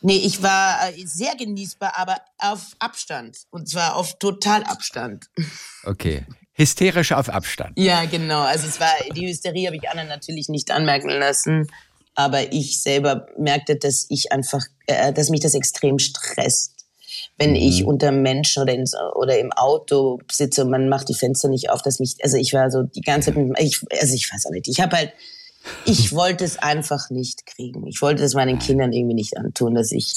Nee, 0.01 0.17
ich 0.17 0.43
war 0.43 0.89
äh, 0.89 1.05
sehr 1.05 1.35
genießbar, 1.35 1.93
aber 1.97 2.17
auf 2.37 2.75
Abstand. 2.79 3.37
Und 3.51 3.69
zwar 3.69 3.95
auf 3.95 4.19
Totalabstand. 4.19 5.29
Okay. 5.85 6.25
Hysterisch 6.53 7.11
auf 7.11 7.27
Abstand. 7.27 7.77
Ja, 7.77 8.05
genau. 8.05 8.39
Also 8.39 8.67
es 8.67 8.79
war, 8.79 8.93
die 9.13 9.27
Hysterie 9.27 9.65
habe 9.65 9.75
ich 9.75 9.89
anderen 9.89 10.07
natürlich 10.07 10.47
nicht 10.47 10.71
anmerken 10.71 11.09
lassen. 11.09 11.67
Aber 12.15 12.53
ich 12.53 12.81
selber 12.81 13.27
merkte, 13.37 13.75
dass 13.75 14.05
ich 14.09 14.31
einfach, 14.31 14.63
äh, 14.85 15.11
dass 15.11 15.29
mich 15.29 15.41
das 15.41 15.55
extrem 15.55 15.99
stresst. 15.99 16.72
Wenn 17.37 17.51
mhm. 17.51 17.55
ich 17.57 17.85
unter 17.85 18.11
Menschen 18.11 18.61
oder, 18.61 18.73
ins, 18.73 18.93
oder 19.15 19.39
im 19.39 19.51
Auto 19.51 20.19
sitze 20.31 20.63
und 20.63 20.69
man 20.69 20.87
macht 20.87 21.09
die 21.09 21.15
Fenster 21.15 21.49
nicht 21.49 21.69
auf, 21.69 21.81
dass 21.81 21.99
mich, 21.99 22.15
also 22.21 22.37
ich 22.37 22.53
war 22.53 22.69
so 22.69 22.83
die 22.83 23.01
ganze 23.01 23.33
Zeit, 23.33 23.45
ich, 23.59 23.81
also 23.99 24.13
ich 24.13 24.31
weiß 24.31 24.45
auch 24.45 24.51
nicht, 24.51 24.67
ich 24.67 24.79
habe 24.79 24.95
halt 24.95 25.13
ich 25.85 26.11
wollte 26.13 26.43
es 26.43 26.57
einfach 26.57 27.09
nicht 27.09 27.45
kriegen. 27.45 27.87
Ich 27.87 28.01
wollte 28.01 28.23
es 28.23 28.33
meinen 28.33 28.59
Kindern 28.59 28.93
irgendwie 28.93 29.15
nicht 29.15 29.37
antun, 29.37 29.75
dass 29.75 29.91
ich 29.91 30.15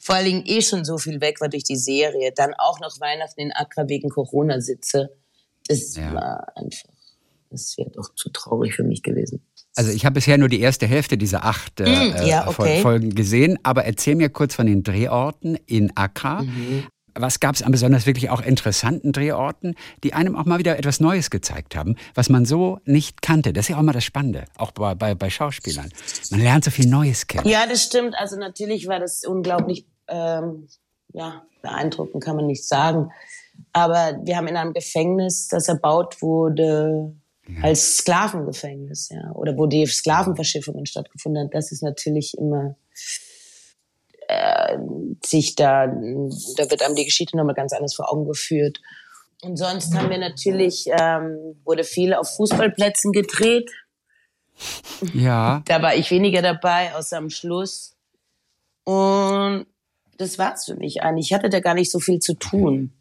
vor 0.00 0.16
allen 0.16 0.26
Dingen 0.26 0.46
eh 0.46 0.60
schon 0.60 0.84
so 0.84 0.98
viel 0.98 1.20
weg 1.20 1.40
war 1.40 1.48
durch 1.48 1.64
die 1.64 1.76
Serie, 1.76 2.32
dann 2.32 2.52
auch 2.54 2.78
noch 2.80 3.00
Weihnachten 3.00 3.40
in 3.40 3.52
Accra 3.52 3.88
wegen 3.88 4.10
Corona 4.10 4.60
sitze. 4.60 5.16
Das 5.66 5.96
ja. 5.96 6.12
war 6.12 6.52
einfach, 6.56 6.90
das 7.54 7.76
wäre 7.78 7.90
doch 7.90 8.14
zu 8.14 8.30
traurig 8.30 8.74
für 8.74 8.84
mich 8.84 9.02
gewesen. 9.02 9.46
Also 9.76 9.90
ich 9.90 10.04
habe 10.04 10.14
bisher 10.14 10.38
nur 10.38 10.48
die 10.48 10.60
erste 10.60 10.86
Hälfte 10.86 11.18
dieser 11.18 11.44
acht 11.44 11.80
äh, 11.80 11.84
mm, 11.84 12.26
ja, 12.26 12.46
okay. 12.48 12.80
Folgen 12.80 13.14
gesehen, 13.14 13.58
aber 13.62 13.84
erzähl 13.84 14.14
mir 14.14 14.28
kurz 14.28 14.54
von 14.54 14.66
den 14.66 14.82
Drehorten 14.82 15.56
in 15.66 15.96
Accra. 15.96 16.42
Mhm 16.42 16.84
was 17.16 17.40
gab 17.40 17.54
es 17.54 17.62
an 17.62 17.72
besonders 17.72 18.06
wirklich 18.06 18.30
auch 18.30 18.40
interessanten 18.40 19.12
Drehorten, 19.12 19.76
die 20.02 20.14
einem 20.14 20.36
auch 20.36 20.44
mal 20.44 20.58
wieder 20.58 20.78
etwas 20.78 21.00
Neues 21.00 21.30
gezeigt 21.30 21.76
haben, 21.76 21.96
was 22.14 22.28
man 22.28 22.44
so 22.44 22.80
nicht 22.84 23.22
kannte. 23.22 23.52
Das 23.52 23.66
ist 23.66 23.68
ja 23.68 23.78
auch 23.78 23.82
mal 23.82 23.92
das 23.92 24.04
Spannende, 24.04 24.44
auch 24.56 24.72
bei, 24.72 24.94
bei, 24.94 25.14
bei 25.14 25.30
Schauspielern. 25.30 25.90
Man 26.30 26.40
lernt 26.40 26.64
so 26.64 26.70
viel 26.70 26.88
Neues 26.88 27.26
kennen. 27.26 27.48
Ja, 27.48 27.66
das 27.66 27.84
stimmt. 27.84 28.14
Also 28.18 28.36
natürlich 28.36 28.88
war 28.88 29.00
das 29.00 29.24
unglaublich 29.24 29.86
ähm, 30.08 30.68
ja, 31.12 31.44
beeindruckend, 31.62 32.22
kann 32.22 32.36
man 32.36 32.46
nicht 32.46 32.66
sagen. 32.66 33.10
Aber 33.72 34.18
wir 34.24 34.36
haben 34.36 34.48
in 34.48 34.56
einem 34.56 34.72
Gefängnis, 34.72 35.48
das 35.48 35.68
erbaut 35.68 36.20
wurde, 36.20 37.14
ja. 37.48 37.62
als 37.62 37.98
Sklavengefängnis, 37.98 39.10
ja, 39.10 39.32
oder 39.32 39.56
wo 39.56 39.66
die 39.66 39.86
Sklavenverschiffungen 39.86 40.86
stattgefunden 40.86 41.42
haben. 41.42 41.50
Das 41.50 41.72
ist 41.72 41.82
natürlich 41.82 42.36
immer 42.38 42.76
äh, 44.28 44.78
sich 45.24 45.54
da, 45.54 45.86
da 45.86 46.70
wird 46.70 46.82
einem 46.82 46.94
die 46.94 47.04
Geschichte 47.04 47.36
nochmal 47.36 47.54
ganz 47.54 47.72
anders 47.72 47.94
vor 47.94 48.12
Augen 48.12 48.26
geführt. 48.26 48.80
Und 49.42 49.56
sonst 49.58 49.94
haben 49.94 50.08
wir 50.08 50.18
natürlich, 50.18 50.86
ähm, 50.88 51.60
wurde 51.64 51.84
viel 51.84 52.14
auf 52.14 52.34
Fußballplätzen 52.36 53.12
gedreht. 53.12 53.70
Ja. 55.12 55.62
Da 55.66 55.82
war 55.82 55.94
ich 55.94 56.10
weniger 56.10 56.40
dabei, 56.40 56.94
außer 56.94 57.18
am 57.18 57.28
Schluss. 57.28 57.94
Und 58.84 59.66
das 60.16 60.38
war's 60.38 60.64
für 60.64 60.76
mich 60.76 61.02
eigentlich. 61.02 61.26
Ich 61.26 61.34
hatte 61.34 61.50
da 61.50 61.60
gar 61.60 61.74
nicht 61.74 61.90
so 61.90 62.00
viel 62.00 62.20
zu 62.20 62.34
tun. 62.34 62.94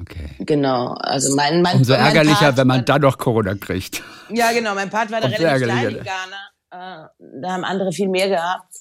Okay. 0.00 0.30
Genau. 0.40 0.94
Also 1.00 1.34
mein, 1.34 1.62
mein 1.62 1.78
Umso 1.78 1.92
mein 1.92 2.06
ärgerlicher, 2.06 2.36
Part, 2.36 2.56
wenn 2.58 2.66
man 2.66 2.84
dann 2.84 3.00
noch 3.00 3.18
Corona 3.18 3.54
kriegt. 3.54 4.02
Ja, 4.30 4.52
genau. 4.52 4.74
Mein 4.74 4.90
Part 4.90 5.10
war 5.10 5.20
da 5.20 5.28
relativ 5.28 5.66
klein 5.66 5.96
in 5.96 6.04
Ghana. 6.04 7.06
Äh, 7.06 7.08
da 7.40 7.52
haben 7.52 7.64
andere 7.64 7.92
viel 7.92 8.08
mehr 8.08 8.28
gehabt. 8.28 8.74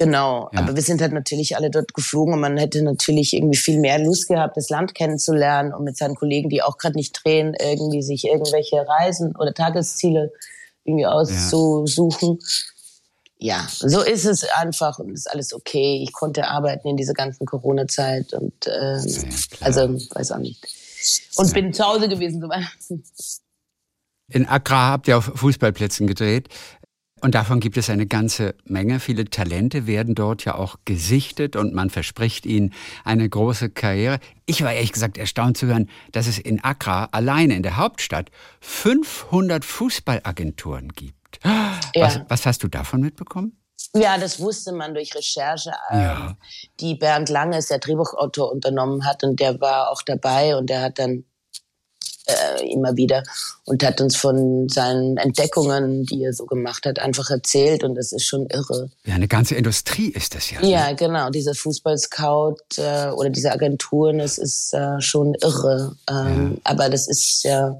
Genau, 0.00 0.48
ja. 0.54 0.60
aber 0.60 0.74
wir 0.74 0.82
sind 0.82 1.02
halt 1.02 1.12
natürlich 1.12 1.56
alle 1.58 1.68
dort 1.68 1.92
geflogen 1.92 2.32
und 2.32 2.40
man 2.40 2.56
hätte 2.56 2.82
natürlich 2.82 3.34
irgendwie 3.34 3.58
viel 3.58 3.78
mehr 3.78 3.98
Lust 3.98 4.28
gehabt, 4.28 4.56
das 4.56 4.70
Land 4.70 4.94
kennenzulernen 4.94 5.74
und 5.74 5.84
mit 5.84 5.98
seinen 5.98 6.14
Kollegen, 6.14 6.48
die 6.48 6.62
auch 6.62 6.78
gerade 6.78 6.96
nicht 6.96 7.20
drehen, 7.22 7.54
irgendwie 7.60 8.00
sich 8.00 8.24
irgendwelche 8.24 8.76
Reisen 8.88 9.36
oder 9.36 9.52
Tagesziele 9.52 10.32
irgendwie 10.84 11.04
auszusuchen. 11.04 12.38
Ja. 12.40 12.46
Ja, 13.40 13.66
so 13.68 14.02
ist 14.02 14.26
es 14.26 14.44
einfach 14.44 14.98
und 14.98 15.12
ist 15.12 15.30
alles 15.30 15.54
okay. 15.54 16.02
Ich 16.02 16.12
konnte 16.12 16.46
arbeiten 16.46 16.88
in 16.88 16.96
dieser 16.96 17.14
ganzen 17.14 17.46
Corona-Zeit 17.46 18.34
und 18.34 18.52
ja, 18.66 19.00
also 19.60 19.98
weiß 20.14 20.32
auch 20.32 20.38
nicht. 20.38 20.62
Und 21.36 21.46
ja. 21.48 21.54
bin 21.54 21.72
zu 21.72 21.84
Hause 21.84 22.08
gewesen 22.08 22.40
zu 22.40 22.48
Weihnachten. 22.48 23.02
In 24.28 24.46
Accra 24.46 24.90
habt 24.90 25.08
ihr 25.08 25.16
auf 25.16 25.24
Fußballplätzen 25.34 26.06
gedreht. 26.06 26.48
Und 27.22 27.34
davon 27.34 27.60
gibt 27.60 27.76
es 27.76 27.90
eine 27.90 28.06
ganze 28.06 28.54
Menge. 28.64 28.98
Viele 28.98 29.26
Talente 29.26 29.86
werden 29.86 30.14
dort 30.14 30.44
ja 30.44 30.54
auch 30.54 30.76
gesichtet 30.86 31.54
und 31.54 31.74
man 31.74 31.90
verspricht 31.90 32.46
ihnen 32.46 32.72
eine 33.04 33.28
große 33.28 33.70
Karriere. 33.70 34.20
Ich 34.46 34.62
war 34.62 34.72
ehrlich 34.72 34.92
gesagt 34.92 35.18
erstaunt 35.18 35.58
zu 35.58 35.66
hören, 35.66 35.90
dass 36.12 36.26
es 36.26 36.38
in 36.38 36.64
Accra 36.64 37.08
alleine 37.12 37.56
in 37.56 37.62
der 37.62 37.76
Hauptstadt 37.76 38.30
500 38.60 39.66
Fußballagenturen 39.66 40.88
gibt. 40.94 41.19
Ja. 41.44 41.80
Was, 41.94 42.20
was 42.28 42.46
hast 42.46 42.62
du 42.62 42.68
davon 42.68 43.00
mitbekommen? 43.00 43.56
Ja, 43.94 44.18
das 44.18 44.38
wusste 44.38 44.72
man 44.72 44.94
durch 44.94 45.14
Recherche, 45.14 45.72
ähm, 45.90 46.00
ja. 46.00 46.36
die 46.78 46.94
Bernd 46.94 47.28
Langes, 47.28 47.66
der 47.66 47.78
Drehbuchautor, 47.78 48.52
unternommen 48.52 49.04
hat. 49.04 49.24
Und 49.24 49.40
der 49.40 49.60
war 49.60 49.90
auch 49.90 50.02
dabei 50.02 50.56
und 50.56 50.70
der 50.70 50.82
hat 50.82 50.98
dann 50.98 51.24
äh, 52.26 52.70
immer 52.70 52.96
wieder 52.96 53.22
und 53.64 53.82
hat 53.82 54.00
uns 54.00 54.16
von 54.16 54.68
seinen 54.68 55.16
Entdeckungen, 55.16 56.04
die 56.04 56.22
er 56.22 56.32
so 56.32 56.46
gemacht 56.46 56.86
hat, 56.86 56.98
einfach 56.98 57.30
erzählt 57.30 57.82
und 57.82 57.94
das 57.96 58.12
ist 58.12 58.26
schon 58.26 58.46
irre. 58.46 58.90
Ja, 59.04 59.14
eine 59.14 59.28
ganze 59.28 59.56
Industrie 59.56 60.10
ist 60.10 60.34
das 60.34 60.50
ja. 60.50 60.62
Ja, 60.62 60.90
ne? 60.90 60.96
genau. 60.96 61.30
Dieser 61.30 61.54
Fußballscout 61.54 62.56
äh, 62.76 63.08
oder 63.08 63.30
diese 63.30 63.50
Agenturen, 63.50 64.18
das 64.18 64.38
ist 64.38 64.72
äh, 64.74 65.00
schon 65.00 65.34
irre. 65.42 65.96
Ähm, 66.08 66.52
ja. 66.54 66.60
Aber 66.64 66.88
das 66.88 67.08
ist 67.08 67.42
ja 67.42 67.76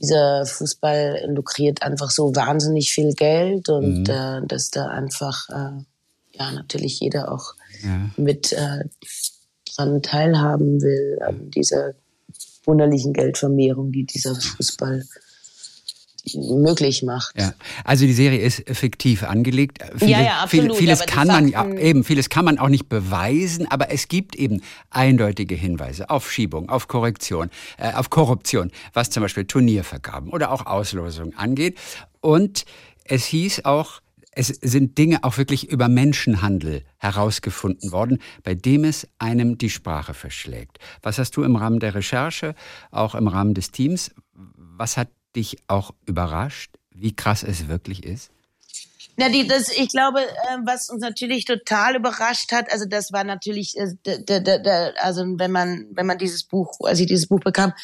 dieser 0.00 0.46
Fußball 0.46 1.26
lukriert 1.28 1.82
einfach 1.82 2.10
so 2.10 2.34
wahnsinnig 2.34 2.92
viel 2.92 3.12
Geld 3.12 3.68
und 3.68 4.04
mhm. 4.04 4.10
äh, 4.10 4.46
dass 4.46 4.70
da 4.70 4.88
einfach 4.88 5.48
äh, 5.50 5.84
ja 6.32 6.52
natürlich 6.52 7.00
jeder 7.00 7.32
auch 7.32 7.54
ja. 7.82 8.10
mit 8.16 8.52
äh, 8.52 8.84
dran 9.74 10.02
teilhaben 10.02 10.80
will 10.80 11.18
an 11.22 11.50
dieser 11.50 11.94
wunderlichen 12.64 13.12
Geldvermehrung, 13.12 13.92
die 13.92 14.04
dieser 14.04 14.34
Fußball 14.34 15.04
möglich 16.36 17.02
macht. 17.02 17.38
Ja, 17.38 17.52
also 17.84 18.06
die 18.06 18.12
Serie 18.12 18.40
ist 18.40 18.62
fiktiv 18.70 19.22
angelegt. 19.22 19.78
Viele, 19.96 20.12
ja, 20.12 20.20
ja, 20.20 20.32
absolut. 20.42 20.76
vieles 20.76 21.06
kann 21.06 21.28
man 21.28 21.48
ja, 21.48 21.66
eben, 21.74 22.04
vieles 22.04 22.28
kann 22.28 22.44
man 22.44 22.58
auch 22.58 22.68
nicht 22.68 22.88
beweisen, 22.88 23.66
aber 23.70 23.90
es 23.90 24.08
gibt 24.08 24.36
eben 24.36 24.62
eindeutige 24.90 25.54
Hinweise 25.54 26.10
auf 26.10 26.30
Schiebung, 26.30 26.68
auf 26.68 26.88
Korrektion, 26.88 27.50
äh, 27.78 27.92
auf 27.92 28.10
Korruption, 28.10 28.70
was 28.92 29.10
zum 29.10 29.22
Beispiel 29.22 29.44
Turniervergaben 29.44 30.30
oder 30.30 30.50
auch 30.50 30.66
Auslosungen 30.66 31.36
angeht. 31.36 31.78
Und 32.20 32.64
es 33.04 33.24
hieß 33.24 33.64
auch, 33.64 34.00
es 34.32 34.48
sind 34.48 34.96
Dinge 34.96 35.24
auch 35.24 35.38
wirklich 35.38 35.68
über 35.70 35.88
Menschenhandel 35.88 36.84
herausgefunden 36.98 37.92
worden, 37.92 38.18
bei 38.44 38.54
dem 38.54 38.84
es 38.84 39.08
einem 39.18 39.58
die 39.58 39.70
Sprache 39.70 40.14
verschlägt. 40.14 40.78
Was 41.02 41.18
hast 41.18 41.36
du 41.36 41.42
im 41.42 41.56
Rahmen 41.56 41.80
der 41.80 41.94
Recherche, 41.94 42.54
auch 42.90 43.14
im 43.14 43.26
Rahmen 43.26 43.54
des 43.54 43.72
Teams, 43.72 44.12
was 44.32 44.96
hat 44.96 45.08
dich 45.36 45.58
auch 45.68 45.92
überrascht, 46.06 46.76
wie 46.90 47.14
krass 47.14 47.42
es 47.42 47.68
wirklich 47.68 48.04
ist? 48.04 48.30
Na, 49.16 49.28
die, 49.28 49.46
das, 49.46 49.68
ich 49.68 49.88
glaube, 49.88 50.22
äh, 50.22 50.58
was 50.64 50.88
uns 50.88 51.02
natürlich 51.02 51.44
total 51.44 51.96
überrascht 51.96 52.52
hat, 52.52 52.72
also 52.72 52.86
das 52.86 53.12
war 53.12 53.22
natürlich, 53.22 53.76
äh, 53.76 53.88
da, 54.02 54.40
da, 54.40 54.58
da, 54.58 54.90
also 54.96 55.22
wenn 55.36 55.50
man, 55.50 55.86
wenn 55.92 56.06
man 56.06 56.16
dieses 56.16 56.44
Buch, 56.44 56.72
als 56.84 57.00
ich 57.00 57.06
dieses 57.06 57.26
Buch 57.26 57.40
bekam, 57.40 57.74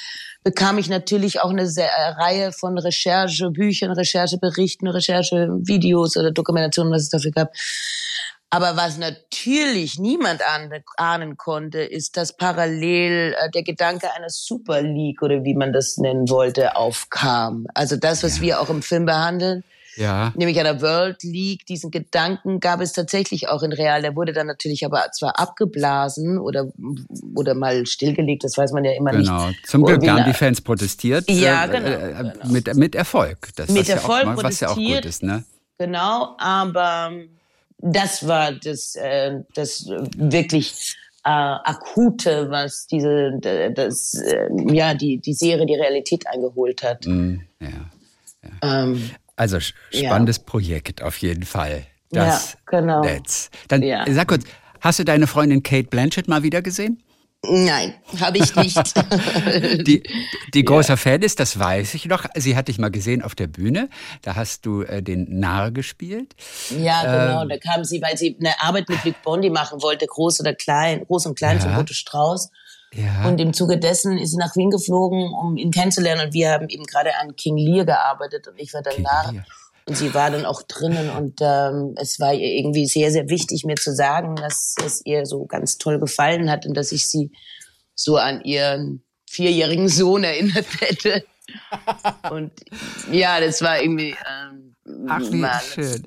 bekam 0.45 0.79
ich 0.79 0.89
natürlich 0.89 1.43
auch 1.43 1.51
eine 1.51 1.67
sehr, 1.67 1.91
äh, 1.91 2.09
Reihe 2.13 2.53
von 2.53 2.79
Recherchebüchern, 2.79 3.91
Rechercheberichten, 3.91 4.89
Recherchevideos 4.89 6.17
oder 6.17 6.31
Dokumentationen, 6.31 6.91
was 6.91 7.03
es 7.03 7.09
dafür 7.11 7.33
gab. 7.33 7.53
Aber 8.51 8.77
was 8.77 8.97
natürlich 8.97 9.99
niemand 9.99 10.41
ahnen 10.97 11.37
konnte, 11.37 11.81
ist, 11.81 12.17
dass 12.17 12.37
parallel 12.37 13.35
äh, 13.39 13.51
der 13.51 13.65
Gedanke 13.65 14.13
einer 14.15 14.31
Super 14.31 14.83
League 14.83 15.21
oder 15.21 15.43
wie 15.45 15.55
man 15.55 15.73
das 15.73 15.97
nennen 15.97 16.29
wollte, 16.29 16.77
aufkam. 16.77 17.67
Also 17.75 17.97
das, 17.97 18.23
was 18.23 18.37
ja. 18.37 18.43
wir 18.43 18.61
auch 18.61 18.71
im 18.71 18.83
Film 18.83 19.05
behandeln, 19.05 19.65
ja. 19.97 20.33
nämlich 20.37 20.61
einer 20.61 20.81
World 20.81 21.25
League. 21.25 21.67
Diesen 21.67 21.91
Gedanken 21.91 22.61
gab 22.61 22.81
es 22.81 22.93
tatsächlich 22.93 23.49
auch 23.49 23.65
in 23.65 23.73
real. 23.73 24.03
Der 24.03 24.15
wurde 24.15 24.33
dann 24.33 24.47
natürlich 24.47 24.85
aber 24.85 25.11
zwar 25.13 25.41
abgeblasen 25.41 26.39
oder, 26.39 26.69
oder 27.35 27.55
mal 27.55 27.85
stillgelegt, 27.85 28.45
das 28.45 28.57
weiß 28.57 28.71
man 28.73 28.85
ja 28.85 28.93
immer 28.93 29.11
genau. 29.11 29.49
nicht. 29.49 29.57
Genau, 29.57 29.67
zum 29.67 29.85
Glück 29.85 30.09
haben 30.09 30.25
die 30.25 30.35
Fans 30.35 30.61
protestiert. 30.61 31.29
Ja, 31.29 31.65
äh, 31.65 31.69
genau, 31.69 31.89
äh, 31.89 32.33
genau. 32.33 32.53
Mit, 32.53 32.75
mit 32.77 32.95
Erfolg. 32.95 33.49
Das 33.57 33.71
mit 33.71 33.89
Erfolg 33.89 34.25
ja 34.25 34.35
auch, 34.35 34.43
was 34.45 34.61
ja 34.61 34.69
auch 34.69 34.77
gut 34.77 35.05
ist, 35.05 35.25
ne? 35.25 35.45
Genau, 35.79 36.37
aber 36.39 37.11
das 37.79 38.27
war 38.27 38.53
das, 38.53 38.95
äh, 38.97 39.41
das 39.55 39.87
wirklich 39.87 40.97
äh, 41.25 41.29
akute, 41.29 42.51
was 42.51 42.87
diese, 42.87 43.39
das, 43.75 44.15
äh, 44.15 44.49
ja, 44.73 44.95
die, 44.95 45.19
die 45.19 45.35
Serie 45.35 45.67
die 45.67 45.75
Realität 45.75 46.27
eingeholt 46.27 46.83
hat. 46.83 47.07
Mm, 47.07 47.41
ja, 47.61 47.69
ja. 48.43 48.83
Ähm, 48.85 49.11
also 49.37 49.59
spannendes 49.61 50.39
ja. 50.39 50.43
Projekt 50.47 51.03
auf 51.03 51.19
jeden 51.19 51.45
Fall. 51.45 51.87
Das 52.11 52.53
ja, 52.53 52.59
genau. 52.67 53.03
Netz. 53.03 53.51
Dann 53.69 53.83
sag 54.09 54.29
kurz, 54.29 54.45
hast 54.81 54.99
du 54.99 55.05
deine 55.05 55.27
Freundin 55.27 55.63
Kate 55.63 55.89
Blanchett 55.89 56.29
mal 56.29 56.43
wieder 56.43 56.63
gesehen? 56.63 57.03
Nein, 57.49 57.95
habe 58.21 58.39
ich 58.39 58.55
nicht. 58.57 58.77
die, 59.87 60.03
die 60.55 60.65
großer 60.65 60.95
ja. 60.95 60.97
Fan 60.97 61.23
ist, 61.23 61.41
das 61.41 61.59
weiß 61.59 61.95
ich 61.95 62.07
noch. 62.07 62.25
Sie 62.35 62.57
hat 62.57 62.69
dich 62.69 62.79
mal 62.79 62.91
gesehen 62.91 63.23
auf 63.23 63.35
der 63.35 63.47
Bühne. 63.47 63.89
Da 64.23 64.35
hast 64.37 64.67
du 64.67 64.83
äh, 64.83 65.03
den 65.03 65.39
Narr 65.39 65.71
gespielt. 65.71 66.35
Ja, 66.71 67.03
genau. 67.03 67.43
Ähm, 67.43 67.49
da 67.49 67.59
kam 67.59 67.85
sie, 67.85 68.01
weil 68.03 68.17
sie 68.17 68.37
eine 68.39 68.61
Arbeit 68.61 68.89
mit 68.89 69.05
Luc 69.05 69.15
Bondi 69.23 69.51
machen 69.51 69.83
wollte, 69.83 70.07
groß 70.07 70.41
oder 70.41 70.55
klein, 70.55 71.05
groß 71.07 71.27
und 71.27 71.37
klein 71.37 71.59
ja. 71.59 71.65
von 71.65 71.77
Otto 71.77 71.95
Strauß. 71.95 72.51
Ja. 72.95 73.29
Und 73.29 73.41
im 73.41 73.53
Zuge 73.53 73.79
dessen 73.79 74.17
ist 74.17 74.31
sie 74.31 74.39
nach 74.39 74.55
Wien 74.57 74.71
geflogen, 74.71 75.33
um 75.33 75.57
ihn 75.57 75.71
kennenzulernen. 75.71 76.27
Und 76.27 76.35
wir 76.35 76.51
haben 76.51 76.69
eben 76.69 76.85
gerade 76.85 77.11
an 77.21 77.37
King 77.37 77.57
Lear 77.57 77.85
gearbeitet 77.85 78.49
und 78.49 78.59
ich 78.59 78.73
war 78.73 78.83
dann 78.83 78.95
King 78.95 79.05
da. 79.05 79.31
Lear. 79.31 79.45
Und 79.89 79.97
sie 79.97 80.15
war 80.15 80.31
dann 80.31 80.45
auch 80.45 80.63
drinnen 80.63 81.11
und 81.11 81.41
ähm, 81.41 81.95
es 81.97 82.19
war 82.19 82.35
ihr 82.35 82.55
irgendwie 82.55 82.87
sehr, 82.87 83.13
sehr 83.13 83.29
wichtig, 83.29 83.65
mir 83.65 83.77
zu 83.77 83.95
sagen, 83.95 84.35
dass 84.35 84.75
es 84.85 85.01
ihr 85.05 85.27
so 85.27 85.47
ganz 85.47 85.79
toll 85.79 86.01
gefallen 86.01 86.51
hat 86.51 86.67
und 86.67 86.75
dass 86.75 86.91
ich 86.91 87.07
sie 87.07 87.31
so 87.95 88.17
an 88.17 88.43
ihren 88.43 89.05
vierjährigen 89.31 89.89
Sohn 89.89 90.25
erinnert 90.25 90.67
hätte. 90.81 91.25
und 92.31 92.51
ja, 93.13 93.41
das 93.41 93.63
war 93.63 93.81
irgendwie 93.81 94.17
ähm, 94.29 94.75
Ach, 95.09 95.21
wie 95.21 95.37
man, 95.37 95.61
schön 95.63 96.05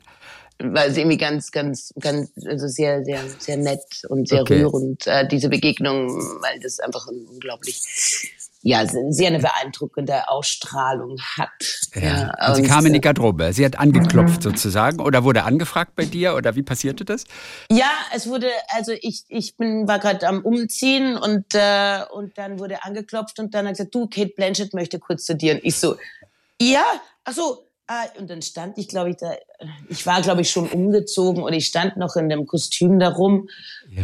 war 0.62 0.86
es 0.86 0.98
irgendwie 0.98 1.18
ganz, 1.18 1.52
ganz, 1.52 1.94
ganz, 2.00 2.32
also 2.46 2.68
sehr, 2.68 3.04
sehr, 3.06 3.22
sehr 3.40 3.58
nett 3.58 4.04
und 4.10 4.28
sehr 4.28 4.42
okay. 4.42 4.62
rührend, 4.62 5.08
äh, 5.08 5.28
diese 5.28 5.50
Begegnung, 5.50 6.10
weil 6.42 6.60
das 6.60 6.80
einfach 6.80 7.08
ein 7.08 7.26
unglaublich, 7.28 7.82
ja, 8.62 8.86
sehr 8.86 9.28
eine 9.28 9.40
beeindruckende 9.40 10.28
Ausstrahlung 10.28 11.18
hat. 11.38 11.50
Ja. 11.96 12.02
ja 12.02 12.50
und 12.50 12.56
sie 12.56 12.64
kam 12.64 12.86
in 12.86 12.94
die 12.94 13.02
Garderobe. 13.02 13.54
Sie 13.54 13.66
hat 13.66 13.80
angeklopft 13.80 14.44
mhm. 14.44 14.52
sozusagen 14.52 15.00
oder 15.00 15.24
wurde 15.24 15.44
angefragt 15.44 15.96
bei 15.96 16.06
dir 16.06 16.36
oder 16.36 16.56
wie 16.56 16.64
passierte 16.64 17.06
das? 17.06 17.24
Ja, 17.72 17.90
es 18.14 18.28
wurde, 18.28 18.48
also 18.70 18.92
ich, 18.92 19.24
ich 19.30 19.56
bin, 19.56 19.88
war 19.88 20.00
gerade 20.00 20.28
am 20.28 20.42
Umziehen 20.42 21.18
und, 21.18 21.46
äh, 21.54 22.02
und 22.12 22.38
dann 22.38 22.60
wurde 22.60 22.84
angeklopft 22.84 23.40
und 23.40 23.54
dann 23.54 23.66
hat 23.66 23.76
gesagt, 23.76 23.96
du, 23.96 24.08
Kate 24.08 24.34
Blanchett 24.36 24.74
möchte 24.74 25.00
kurz 25.00 25.26
zu 25.26 25.36
dir. 25.36 25.54
Und 25.54 25.64
ich 25.64 25.78
so, 25.78 25.96
ja, 26.62 26.84
ach 27.24 27.34
so, 27.34 27.66
Ah, 27.92 28.06
und 28.20 28.30
dann 28.30 28.44
stand 28.44 28.78
ich, 28.78 28.88
glaube 28.88 29.10
ich, 29.10 29.16
da, 29.16 29.34
ich 29.90 30.06
war, 30.06 30.22
glaube 30.22 30.42
ich, 30.42 30.52
schon 30.52 30.70
umgezogen 30.70 31.42
und 31.42 31.54
ich 31.54 31.66
stand 31.66 31.98
noch 31.98 32.16
in 32.18 32.30
dem 32.30 32.46
Kostüm 32.46 33.00
da 33.00 33.10
rum, 33.10 33.50
ja. 33.90 34.04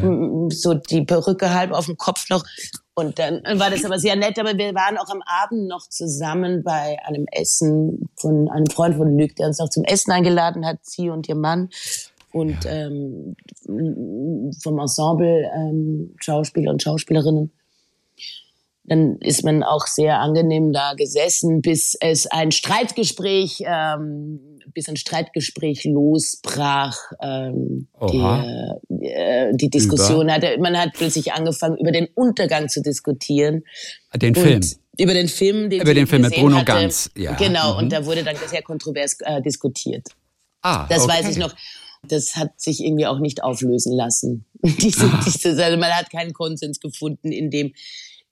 so 0.50 0.74
die 0.74 1.04
Perücke 1.04 1.54
halb 1.54 1.72
auf 1.72 1.86
dem 1.86 1.96
Kopf 1.96 2.28
noch. 2.32 2.44
Und 2.98 3.20
dann 3.20 3.44
war 3.60 3.70
das 3.70 3.84
aber 3.84 4.00
sehr 4.00 4.16
nett, 4.16 4.40
aber 4.40 4.58
wir 4.58 4.74
waren 4.74 4.98
auch 4.98 5.10
am 5.10 5.22
Abend 5.26 5.68
noch 5.68 5.90
zusammen 5.90 6.64
bei 6.64 6.98
einem 7.04 7.26
Essen 7.30 8.10
von 8.16 8.50
einem 8.50 8.68
Freund 8.68 8.96
von 8.96 9.18
Luc, 9.20 9.36
der 9.36 9.48
uns 9.48 9.60
noch 9.60 9.70
zum 9.70 9.84
Essen 9.84 10.12
eingeladen 10.12 10.66
hat, 10.66 10.80
sie 10.82 11.10
und 11.10 11.28
ihr 11.28 11.36
Mann. 11.36 11.70
Und 12.32 12.64
ja. 12.64 12.72
ähm, 12.72 13.36
vom 14.64 14.80
Ensemble 14.80 15.52
ähm, 15.56 16.16
Schauspieler 16.22 16.72
und 16.72 16.82
Schauspielerinnen 16.82 17.52
dann 18.88 19.18
ist 19.18 19.44
man 19.44 19.64
auch 19.64 19.88
sehr 19.88 20.20
angenehm 20.20 20.72
da 20.72 20.94
gesessen, 20.94 21.62
bis 21.62 21.96
es 22.00 22.28
ein 22.28 22.52
Streitgespräch, 22.52 23.64
ähm, 23.66 24.40
bis 24.74 24.88
ein 24.88 24.96
Streitgespräch 24.96 25.86
losbrach. 25.86 26.98
Ähm, 27.22 27.88
die, 28.12 29.06
äh, 29.06 29.52
die 29.56 29.70
Diskussion 29.70 30.26
über? 30.26 30.34
hatte, 30.34 30.58
man 30.60 30.78
hat 30.78 30.90
plötzlich 30.94 31.34
angefangen, 31.34 31.78
über 31.78 31.92
den 31.92 32.08
Untergang 32.14 32.70
zu 32.70 32.82
diskutieren. 32.82 33.64
Den 34.16 34.36
Film. 34.36 34.62
Über 34.98 35.14
den 35.14 35.28
Film, 35.28 35.70
den 35.70 35.82
über 35.82 35.94
den 35.94 36.08
Film 36.08 36.22
mit 36.22 36.36
Bruno 36.36 36.58
hatte. 36.58 36.66
Ganz. 36.66 37.10
Ja. 37.18 37.34
Genau, 37.34 37.74
mhm. 37.74 37.80
und 37.80 37.92
da 37.92 38.06
wurde 38.06 38.24
dann 38.24 38.36
sehr 38.48 38.62
kontrovers 38.62 39.18
äh, 39.22 39.42
diskutiert. 39.42 40.08
Ah, 40.62 40.88
das 40.90 41.04
okay. 41.04 41.14
weiß 41.14 41.30
ich 41.32 41.38
noch. 41.38 41.54
Das 42.08 42.36
hat 42.36 42.62
sich 42.62 42.84
irgendwie 42.84 43.08
auch 43.08 43.20
nicht 43.20 43.44
auflösen 43.44 43.94
lassen. 43.94 44.46
diese, 44.62 45.06
ah. 45.06 45.24
diese, 45.26 45.64
also 45.64 45.78
man 45.78 45.92
hat 45.92 46.12
keinen 46.12 46.34
Konsens 46.34 46.80
gefunden, 46.80 47.32
in 47.32 47.50
dem 47.50 47.74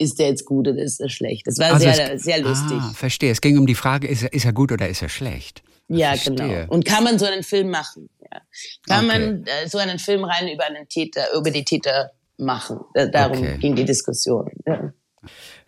ist 0.03 0.19
der 0.19 0.29
jetzt 0.29 0.45
gut 0.45 0.67
oder 0.67 0.81
ist 0.81 0.99
er 0.99 1.09
schlecht? 1.09 1.47
Das 1.47 1.57
war 1.57 1.73
also 1.73 1.79
sehr, 1.91 2.13
es, 2.13 2.23
sehr 2.23 2.41
lustig. 2.41 2.77
Ah, 2.79 2.93
verstehe. 2.93 3.31
Es 3.31 3.41
ging 3.41 3.57
um 3.57 3.65
die 3.65 3.75
Frage, 3.75 4.07
ist 4.07 4.23
er, 4.23 4.33
ist 4.33 4.45
er 4.45 4.53
gut 4.53 4.71
oder 4.71 4.87
ist 4.87 5.01
er 5.01 5.09
schlecht? 5.09 5.63
Ja, 5.87 6.09
verstehe. 6.09 6.35
genau. 6.35 6.73
Und 6.73 6.85
kann 6.85 7.03
man 7.03 7.19
so 7.19 7.25
einen 7.25 7.43
Film 7.43 7.69
machen? 7.69 8.09
Ja. 8.21 8.41
Kann 8.87 9.05
okay. 9.05 9.19
man 9.19 9.43
äh, 9.45 9.67
so 9.67 9.77
einen 9.77 9.99
Film 9.99 10.23
rein 10.23 10.47
über 10.47 10.65
einen 10.65 10.87
Täter, 10.87 11.25
über 11.35 11.51
die 11.51 11.63
Täter 11.63 12.11
machen? 12.37 12.79
Darum 12.93 13.37
okay. 13.37 13.57
ging 13.59 13.75
die 13.75 13.85
Diskussion. 13.85 14.49
Ja. 14.65 14.93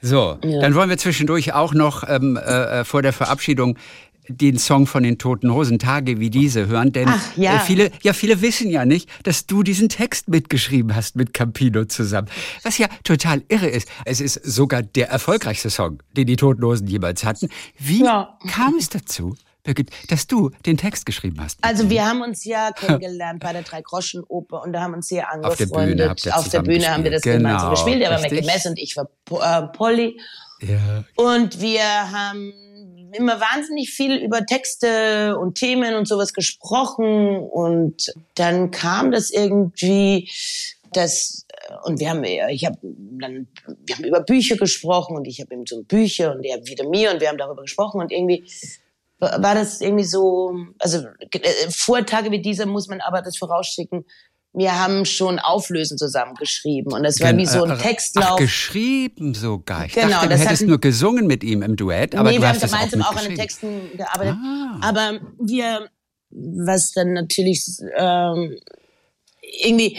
So, 0.02 0.38
ja. 0.44 0.60
dann 0.60 0.76
wollen 0.76 0.90
wir 0.90 0.98
zwischendurch 0.98 1.54
auch 1.54 1.74
noch 1.74 2.08
ähm, 2.08 2.38
äh, 2.38 2.84
vor 2.84 3.02
der 3.02 3.14
Verabschiedung 3.14 3.78
den 4.28 4.58
Song 4.58 4.88
von 4.88 5.04
den 5.04 5.18
Toten 5.18 5.54
Hosen 5.54 5.80
Tage 5.80 6.20
wie 6.20 6.30
diese 6.30 6.68
hören, 6.68 6.92
denn 6.92 7.08
Ach, 7.10 7.38
ja. 7.38 7.58
Äh, 7.58 7.60
viele, 7.60 7.92
ja 8.02 8.14
viele 8.14 8.42
wissen 8.42 8.70
ja 8.70 8.86
nicht, 8.86 9.10
dass 9.24 9.46
du 9.46 9.64
diesen 9.64 9.90
Text 9.90 10.28
mitgeschrieben 10.28 10.96
hast 10.96 11.16
mit 11.16 11.34
Campino 11.34 11.86
zusammen, 11.86 12.28
was 12.64 12.78
ja 12.78 12.88
total 13.04 13.44
irre 13.50 13.68
ist. 13.68 13.88
Es 14.06 14.22
ist 14.22 14.36
sogar 14.44 14.84
der 14.84 15.10
erfolgreichste 15.10 15.70
Song, 15.70 16.02
den 16.16 16.28
die 16.28 16.36
Toten 16.36 16.64
Hosen 16.64 16.88
jemals 16.88 17.24
hatten. 17.24 17.50
Wie 17.78 18.04
ja. 18.04 18.38
kam 18.48 18.76
es 18.78 18.90
dazu? 18.90 19.36
Birgit, 19.66 19.90
dass 20.10 20.28
du 20.28 20.52
den 20.66 20.78
Text 20.78 21.06
geschrieben 21.06 21.42
hast. 21.42 21.58
Also 21.62 21.90
wir 21.90 22.06
haben 22.06 22.22
uns 22.22 22.46
ja 22.46 22.72
kennengelernt 22.72 23.42
bei 23.42 23.52
der 23.52 23.64
Drei-Groschen-Oper 23.64 24.62
und 24.62 24.74
da 24.74 24.82
haben 24.82 24.94
uns 24.94 25.08
sehr 25.08 25.32
angefreundet. 25.32 26.12
Auf 26.12 26.22
der 26.22 26.30
Bühne, 26.30 26.38
Auf 26.38 26.50
der 26.50 26.62
Bühne 26.62 26.92
haben 26.92 27.04
wir 27.04 27.12
das 27.12 27.24
genau, 27.24 27.38
gemeinsam 27.38 27.70
gespielt. 27.72 28.02
Der 28.02 28.12
war 28.12 28.22
Mackie 28.22 28.70
und 28.70 28.80
ich 28.80 28.96
war 28.96 29.10
äh, 29.32 29.68
Polly. 29.76 30.20
Ja. 30.62 31.04
Und 31.16 31.60
wir 31.60 31.84
haben 31.84 32.54
immer 33.18 33.40
wahnsinnig 33.40 33.90
viel 33.90 34.16
über 34.18 34.46
Texte 34.46 35.38
und 35.38 35.56
Themen 35.56 35.96
und 35.96 36.08
sowas 36.08 36.34
gesprochen. 36.34 37.40
Und 37.40 38.14
dann 38.36 38.72
kam 38.72 39.12
das 39.12 39.32
irgendwie, 39.32 40.30
dass 40.94 41.46
und 41.84 42.00
wir 42.00 42.10
haben, 42.10 42.24
ich 42.24 42.66
habe 42.66 42.78
dann, 42.82 43.48
wir 43.86 43.96
haben 43.96 44.06
über 44.06 44.22
Bücher 44.22 44.56
gesprochen 44.56 45.16
und 45.16 45.26
ich 45.28 45.42
habe 45.42 45.54
ihm 45.54 45.66
so 45.66 45.82
Bücher 45.84 46.34
und 46.34 46.44
er 46.44 46.66
wieder 46.68 46.88
mir 46.88 47.12
und 47.12 47.22
wir 47.22 47.30
haben 47.30 47.38
darüber 47.38 47.64
gesprochen 47.64 48.02
und 48.02 48.12
irgendwie 48.12 48.46
war 49.20 49.56
das 49.56 49.82
irgendwie 49.82 50.04
so, 50.04 50.54
also 50.80 51.08
äh, 51.32 51.70
vor 51.70 52.06
Tage 52.06 52.32
wie 52.32 52.42
dieser 52.42 52.66
muss 52.66 52.88
man 52.88 53.02
aber 53.02 53.22
das 53.22 53.38
vorausschicken, 53.38 54.06
wir 54.56 54.80
haben 54.80 55.06
schon 55.06 55.40
Auflösen 55.40 55.98
zusammen 55.98 56.36
geschrieben 56.36 56.94
und 56.94 57.04
das 57.04 57.20
war 57.20 57.32
Gen 57.32 57.40
wie 57.40 57.46
so 57.46 57.64
ein 57.64 57.72
äh, 57.72 57.78
Textlauf. 57.78 58.32
Ach, 58.32 58.36
geschrieben 58.38 59.34
sogar. 59.34 59.86
Ich 59.86 59.94
genau, 59.94 60.10
dachte, 60.10 60.30
du 60.30 60.38
hättest 60.38 60.64
nur 60.64 60.80
gesungen 60.80 61.28
mit 61.28 61.44
ihm 61.44 61.62
im 61.62 61.76
Duett, 61.76 62.16
aber 62.16 62.32
nee, 62.32 62.40
hast 62.40 62.64
das 62.64 62.72
gemeinsam 62.72 63.02
auch, 63.02 63.12
auch 63.12 63.18
an 63.18 63.26
den 63.26 63.36
Texten 63.36 63.98
gearbeitet. 63.98 64.36
Ah. 64.36 64.80
Aber 64.82 65.20
wir, 65.40 65.90
was 66.30 66.92
dann 66.92 67.14
natürlich 67.14 67.66
ähm, 67.98 68.58
irgendwie 69.64 69.98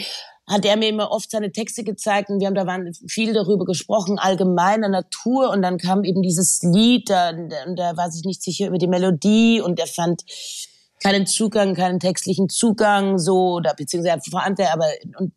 hat 0.49 0.63
er 0.63 0.77
mir 0.77 0.87
immer 0.87 1.11
oft 1.11 1.29
seine 1.29 1.51
Texte 1.51 1.83
gezeigt 1.83 2.29
und 2.29 2.39
wir 2.39 2.47
haben 2.47 2.55
da 2.55 2.65
waren 2.65 2.93
viel 3.07 3.33
darüber 3.33 3.65
gesprochen, 3.65 4.17
allgemeiner 4.17 4.87
Natur 4.87 5.49
und 5.49 5.61
dann 5.61 5.77
kam 5.77 6.05
eben 6.05 6.21
dieses 6.21 6.61
Lied, 6.63 7.09
da, 7.09 7.33
da 7.33 7.97
war 7.97 8.09
sich 8.09 8.23
nicht 8.23 8.41
sicher 8.41 8.67
über 8.67 8.77
die 8.77 8.87
Melodie 8.87 9.59
und 9.59 9.77
er 9.77 9.87
fand 9.87 10.23
keinen 11.01 11.27
Zugang, 11.27 11.75
keinen 11.75 11.99
textlichen 11.99 12.49
Zugang, 12.49 13.19
so, 13.19 13.55
oder 13.55 13.73
beziehungsweise 13.75 14.29
vorhanden, 14.29 14.65
aber 14.71 14.85
und, 15.05 15.33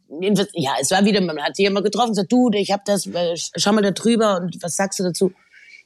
ja, 0.55 0.73
es 0.81 0.91
war 0.91 1.05
wieder, 1.05 1.21
man 1.21 1.41
hat 1.43 1.57
sich 1.57 1.67
immer 1.67 1.83
getroffen, 1.83 2.11
gesagt, 2.11 2.33
du, 2.33 2.51
ich 2.53 2.71
hab 2.71 2.85
das, 2.85 3.09
schau 3.57 3.73
mal 3.73 3.83
da 3.83 3.91
drüber 3.91 4.37
und 4.37 4.57
was 4.63 4.77
sagst 4.77 4.99
du 4.99 5.05
dazu? 5.05 5.33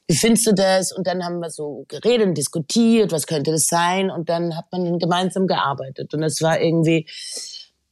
Wie 0.07 0.17
findest 0.17 0.47
du 0.47 0.53
das? 0.53 0.93
Und 0.93 1.07
dann 1.07 1.25
haben 1.25 1.39
wir 1.41 1.51
so 1.51 1.87
geredet 1.89 2.27
und 2.27 2.37
diskutiert, 2.37 3.11
was 3.11 3.27
könnte 3.27 3.53
das 3.53 3.67
sein? 3.67 4.11
Und 4.11 4.29
dann 4.29 4.55
hat 4.57 4.67
man 4.71 4.99
gemeinsam 4.99 5.47
gearbeitet. 5.47 6.13
Und 6.13 6.23
es 6.23 6.43
war 6.43 6.61
irgendwie, 6.61 7.07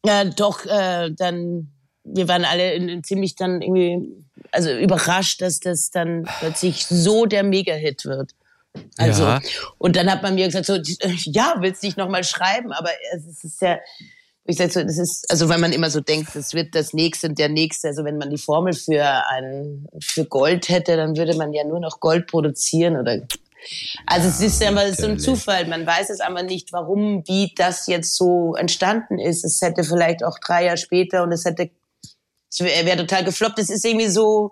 ja, 0.04 0.24
doch, 0.24 0.66
äh, 0.66 1.10
dann, 1.16 1.72
wir 2.04 2.28
waren 2.28 2.44
alle 2.44 2.74
in, 2.74 2.90
in 2.90 3.02
ziemlich 3.02 3.34
dann 3.34 3.62
irgendwie, 3.62 4.26
also 4.50 4.70
überrascht, 4.70 5.40
dass 5.40 5.58
das 5.60 5.90
dann 5.90 6.28
plötzlich 6.40 6.86
so 6.86 7.24
der 7.24 7.44
Mega-Hit 7.44 8.04
wird. 8.04 8.32
Also, 8.96 9.24
ja. 9.24 9.40
und 9.78 9.96
dann 9.96 10.10
hat 10.10 10.22
man 10.22 10.34
mir 10.34 10.46
gesagt, 10.46 10.66
so, 10.66 10.74
ja, 11.24 11.54
willst 11.58 11.82
du 11.82 11.86
nicht 11.86 11.98
nochmal 11.98 12.24
schreiben? 12.24 12.72
Aber 12.72 12.90
es 13.14 13.44
ist 13.44 13.60
ja, 13.60 13.78
ich 14.44 14.56
sag 14.56 14.72
so, 14.72 14.82
das 14.82 14.98
ist, 14.98 15.30
also 15.30 15.48
wenn 15.48 15.60
man 15.60 15.72
immer 15.72 15.90
so 15.90 16.00
denkt, 16.00 16.34
das 16.34 16.52
wird 16.52 16.74
das 16.74 16.92
nächste 16.92 17.28
und 17.28 17.38
der 17.38 17.48
nächste, 17.48 17.88
also 17.88 18.04
wenn 18.04 18.18
man 18.18 18.30
die 18.30 18.38
Formel 18.38 18.72
für 18.72 19.04
ein, 19.28 19.86
für 20.00 20.24
Gold 20.24 20.68
hätte, 20.68 20.96
dann 20.96 21.16
würde 21.16 21.36
man 21.36 21.52
ja 21.52 21.64
nur 21.64 21.80
noch 21.80 22.00
Gold 22.00 22.26
produzieren 22.26 22.96
oder, 22.96 23.20
also 24.06 24.28
es 24.28 24.40
ist 24.40 24.60
ja 24.60 24.70
immer 24.70 24.92
so 24.92 25.06
ein 25.06 25.18
Zufall. 25.18 25.66
Man 25.66 25.86
weiß 25.86 26.10
es 26.10 26.20
aber 26.20 26.42
nicht, 26.42 26.72
warum, 26.72 27.22
wie 27.26 27.52
das 27.54 27.86
jetzt 27.86 28.16
so 28.16 28.54
entstanden 28.56 29.18
ist. 29.18 29.44
Es 29.44 29.62
hätte 29.62 29.84
vielleicht 29.84 30.24
auch 30.24 30.38
drei 30.38 30.64
Jahre 30.64 30.76
später 30.76 31.22
und 31.22 31.32
es 31.32 31.44
hätte, 31.44 31.70
es 32.50 32.60
wäre 32.60 32.84
wär 32.84 32.96
total 32.96 33.24
gefloppt. 33.24 33.60
Es 33.60 33.70
ist 33.70 33.84
irgendwie 33.84 34.08
so, 34.08 34.50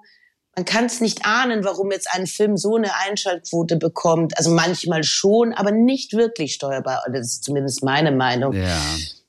man 0.57 0.65
kann 0.65 0.87
es 0.87 1.01
nicht 1.01 1.25
ahnen, 1.25 1.65
warum 1.65 1.93
jetzt 1.93 2.09
ein 2.13 2.27
Film 2.27 2.57
so 2.57 2.77
eine 2.77 2.95
Einschaltquote 2.97 3.77
bekommt. 3.77 4.37
Also 4.37 4.51
manchmal 4.51 5.05
schon, 5.05 5.53
aber 5.55 5.71
nicht 5.71 6.13
wirklich 6.13 6.55
steuerbar. 6.55 7.05
Das 7.13 7.27
ist 7.27 7.45
zumindest 7.45 7.85
meine 7.85 8.13
Meinung. 8.13 8.53
Ja. 8.55 8.81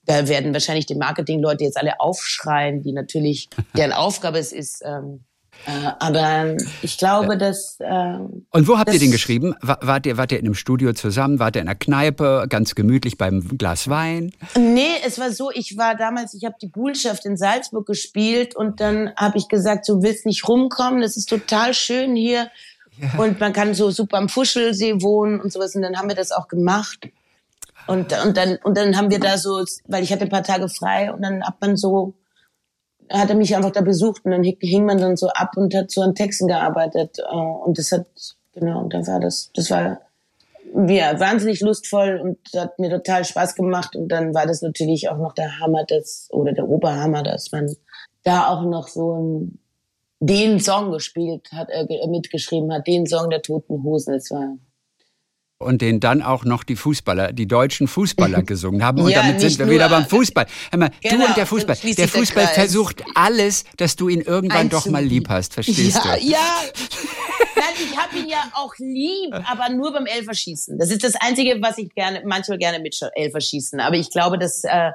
Da 0.05 0.27
werden 0.27 0.51
wahrscheinlich 0.53 0.88
die 0.88 0.95
Marketingleute 0.95 1.63
jetzt 1.63 1.77
alle 1.77 1.99
aufschreien, 1.99 2.81
die 2.81 2.91
natürlich, 2.91 3.49
deren 3.77 3.93
Aufgabe 3.93 4.39
es 4.39 4.51
ist, 4.51 4.81
ähm, 4.84 5.23
äh, 5.23 5.30
aber 5.65 6.58
ich 6.82 6.97
glaube, 6.97 7.38
dass. 7.38 7.78
Äh, 7.80 8.17
Und 8.52 8.67
wo 8.67 8.78
habt 8.78 8.93
ihr 8.93 9.00
den 9.00 9.12
geschrieben? 9.12 9.56
Wart 9.62 10.06
ihr, 10.06 10.17
wart 10.17 10.32
ihr 10.32 10.39
in 10.39 10.45
einem 10.45 10.56
Studio 10.56 10.93
zusammen? 10.93 11.39
Wart 11.39 11.56
ihr 11.56 11.62
in 11.62 11.67
einer 11.67 11.78
Kneipe, 11.78 12.45
ganz 12.50 12.76
gemütlich 12.76 13.17
beim 13.17 13.58
Glas 13.58 13.88
Wein? 13.89 14.32
Nee, 14.58 14.95
es 15.06 15.19
war 15.19 15.32
so, 15.32 15.52
ich 15.52 15.78
war 15.78 15.95
damals, 15.95 16.34
ich 16.34 16.45
habe 16.45 16.56
die 16.62 16.67
Bullschaft 16.67 17.26
in 17.26 17.38
Salzburg 17.38 17.86
gespielt 17.86 18.56
und 18.56 18.80
dann 18.80 19.12
habe 19.15 19.38
ich 19.38 19.47
gesagt, 19.47 19.88
du 19.88 20.02
willst 20.02 20.26
nicht 20.26 20.47
rumkommen, 20.47 21.02
das 21.02 21.17
ist 21.17 21.30
total 21.30 21.74
schön 21.74 22.15
hier. 22.15 22.50
Ja. 22.97 23.19
Und 23.19 23.39
man 23.39 23.54
kann 23.54 23.74
so 23.74 23.89
super 23.91 24.17
am 24.17 24.30
Fuschelsee 24.30 25.02
wohnen 25.02 25.39
und 25.39 25.52
sowas. 25.52 25.76
Und 25.76 25.82
dann 25.82 25.97
haben 25.97 26.10
wir 26.10 26.15
das 26.15 26.32
auch 26.32 26.47
gemacht. 26.47 27.10
Und, 27.88 28.13
und, 28.26 28.38
dann, 28.38 28.58
und 28.63 28.78
dann 28.78 28.95
haben 28.95 29.10
wir 29.10 29.19
da 29.19 29.38
so, 29.38 29.63
weil 29.88 30.04
ich 30.04 30.12
hatte 30.12 30.24
ein 30.24 30.30
paar 30.30 30.43
Tage 30.43 30.69
frei 30.69 31.12
und 31.12 31.21
dann 31.21 31.43
hat 31.43 31.60
man 31.62 31.78
so 31.78 32.13
hat 33.12 33.30
er 33.30 33.36
mich 33.36 33.56
einfach 33.56 33.71
da 33.71 33.82
besucht 33.82 34.26
und 34.26 34.32
dann 34.32 34.43
hing 34.43 34.86
man 34.86 34.97
dann 34.97 35.17
so 35.17 35.28
ab 35.30 35.52
und 35.56 35.74
hat 35.76 35.91
so 35.91 36.02
an 36.02 36.15
Texten 36.15 36.47
gearbeitet. 36.47 37.19
Äh, 37.19 37.36
und 37.36 37.78
das 37.78 37.91
hat, 37.91 38.08
genau, 38.54 38.82
und 38.82 38.93
dann 38.93 39.06
war 39.08 39.19
das, 39.19 39.52
das 39.54 39.69
war 39.69 40.02
ja, 40.88 41.19
wahnsinnig 41.19 41.62
lustvoll 41.62 42.19
und 42.24 42.38
hat 42.56 42.80
mir 42.80 42.89
total 42.89 43.26
Spaß 43.26 43.56
gemacht. 43.56 43.95
Und 43.95 44.10
dann 44.10 44.34
war 44.34 44.45
das 44.45 44.62
natürlich 44.62 45.10
auch 45.10 45.17
noch 45.17 45.34
der 45.34 45.60
Hammer, 45.60 45.86
das, 45.86 46.28
oder 46.32 46.54
der 46.54 46.67
Oberhammer, 46.67 47.24
dass 47.24 47.52
man 47.52 47.74
da 48.24 48.47
auch 48.47 48.63
noch 48.63 48.88
so 48.88 49.13
ein, 49.13 49.60
den 50.19 50.60
Song 50.60 50.91
gespielt 50.91 51.50
hat, 51.52 51.69
äh, 51.69 51.86
mitgeschrieben 52.08 52.71
hat, 52.71 52.88
den 52.88 53.06
Song 53.06 53.30
der 53.30 53.41
Toten 53.41 53.84
Hosen. 53.84 54.13
Das 54.13 54.30
war 54.32 54.58
und 55.62 55.82
den 55.82 56.00
dann 56.00 56.21
auch 56.21 56.45
noch 56.45 56.63
die 56.63 56.76
Fußballer, 56.76 57.34
die 57.34 57.47
deutschen 57.47 57.88
Fußballer 57.88 58.43
gesungen 58.43 58.84
haben. 58.84 59.02
Und 59.02 59.12
ja, 59.12 59.21
damit 59.21 59.41
sind 59.41 59.60
wir 59.60 59.69
wieder 59.69 59.89
beim 59.89 60.06
Fußball. 60.06 60.45
Hör 60.71 60.80
mal, 60.80 60.91
genau, 61.02 61.17
du 61.17 61.26
und 61.26 61.38
der 61.38 61.45
Fußball. 61.45 61.76
Der 61.76 62.08
Fußball 62.08 62.45
der 62.45 62.54
versucht 62.54 63.04
alles, 63.15 63.63
dass 63.78 63.95
du 63.95 64.10
ihn 64.10 64.21
irgendwann 64.21 64.69
doch 64.69 64.86
mal 64.88 65.04
lieb 65.04 65.30
hast, 65.30 65.54
verstehst 65.54 66.00
ja, 66.04 66.15
du? 66.15 66.26
Ja, 66.26 66.38
Nein, 67.56 67.89
ich 67.91 67.97
habe 67.97 68.17
ihn 68.17 68.28
ja 68.28 68.52
auch 68.54 68.74
lieb, 68.78 69.34
aber 69.34 69.69
nur 69.69 69.93
beim 69.93 70.06
Elferschießen. 70.06 70.78
Das 70.78 70.89
ist 70.89 71.04
das 71.04 71.13
Einzige, 71.15 71.62
was 71.62 71.78
ich 71.78 71.93
gerne, 71.93 72.21
manchmal 72.26 72.58
gerne 72.58 72.80
mit 72.80 72.97
Elferschießen. 73.13 73.80
Aber 73.80 73.95
ich 73.95 74.10
glaube, 74.10 74.38
dass 74.39 74.63
äh, 74.63 74.91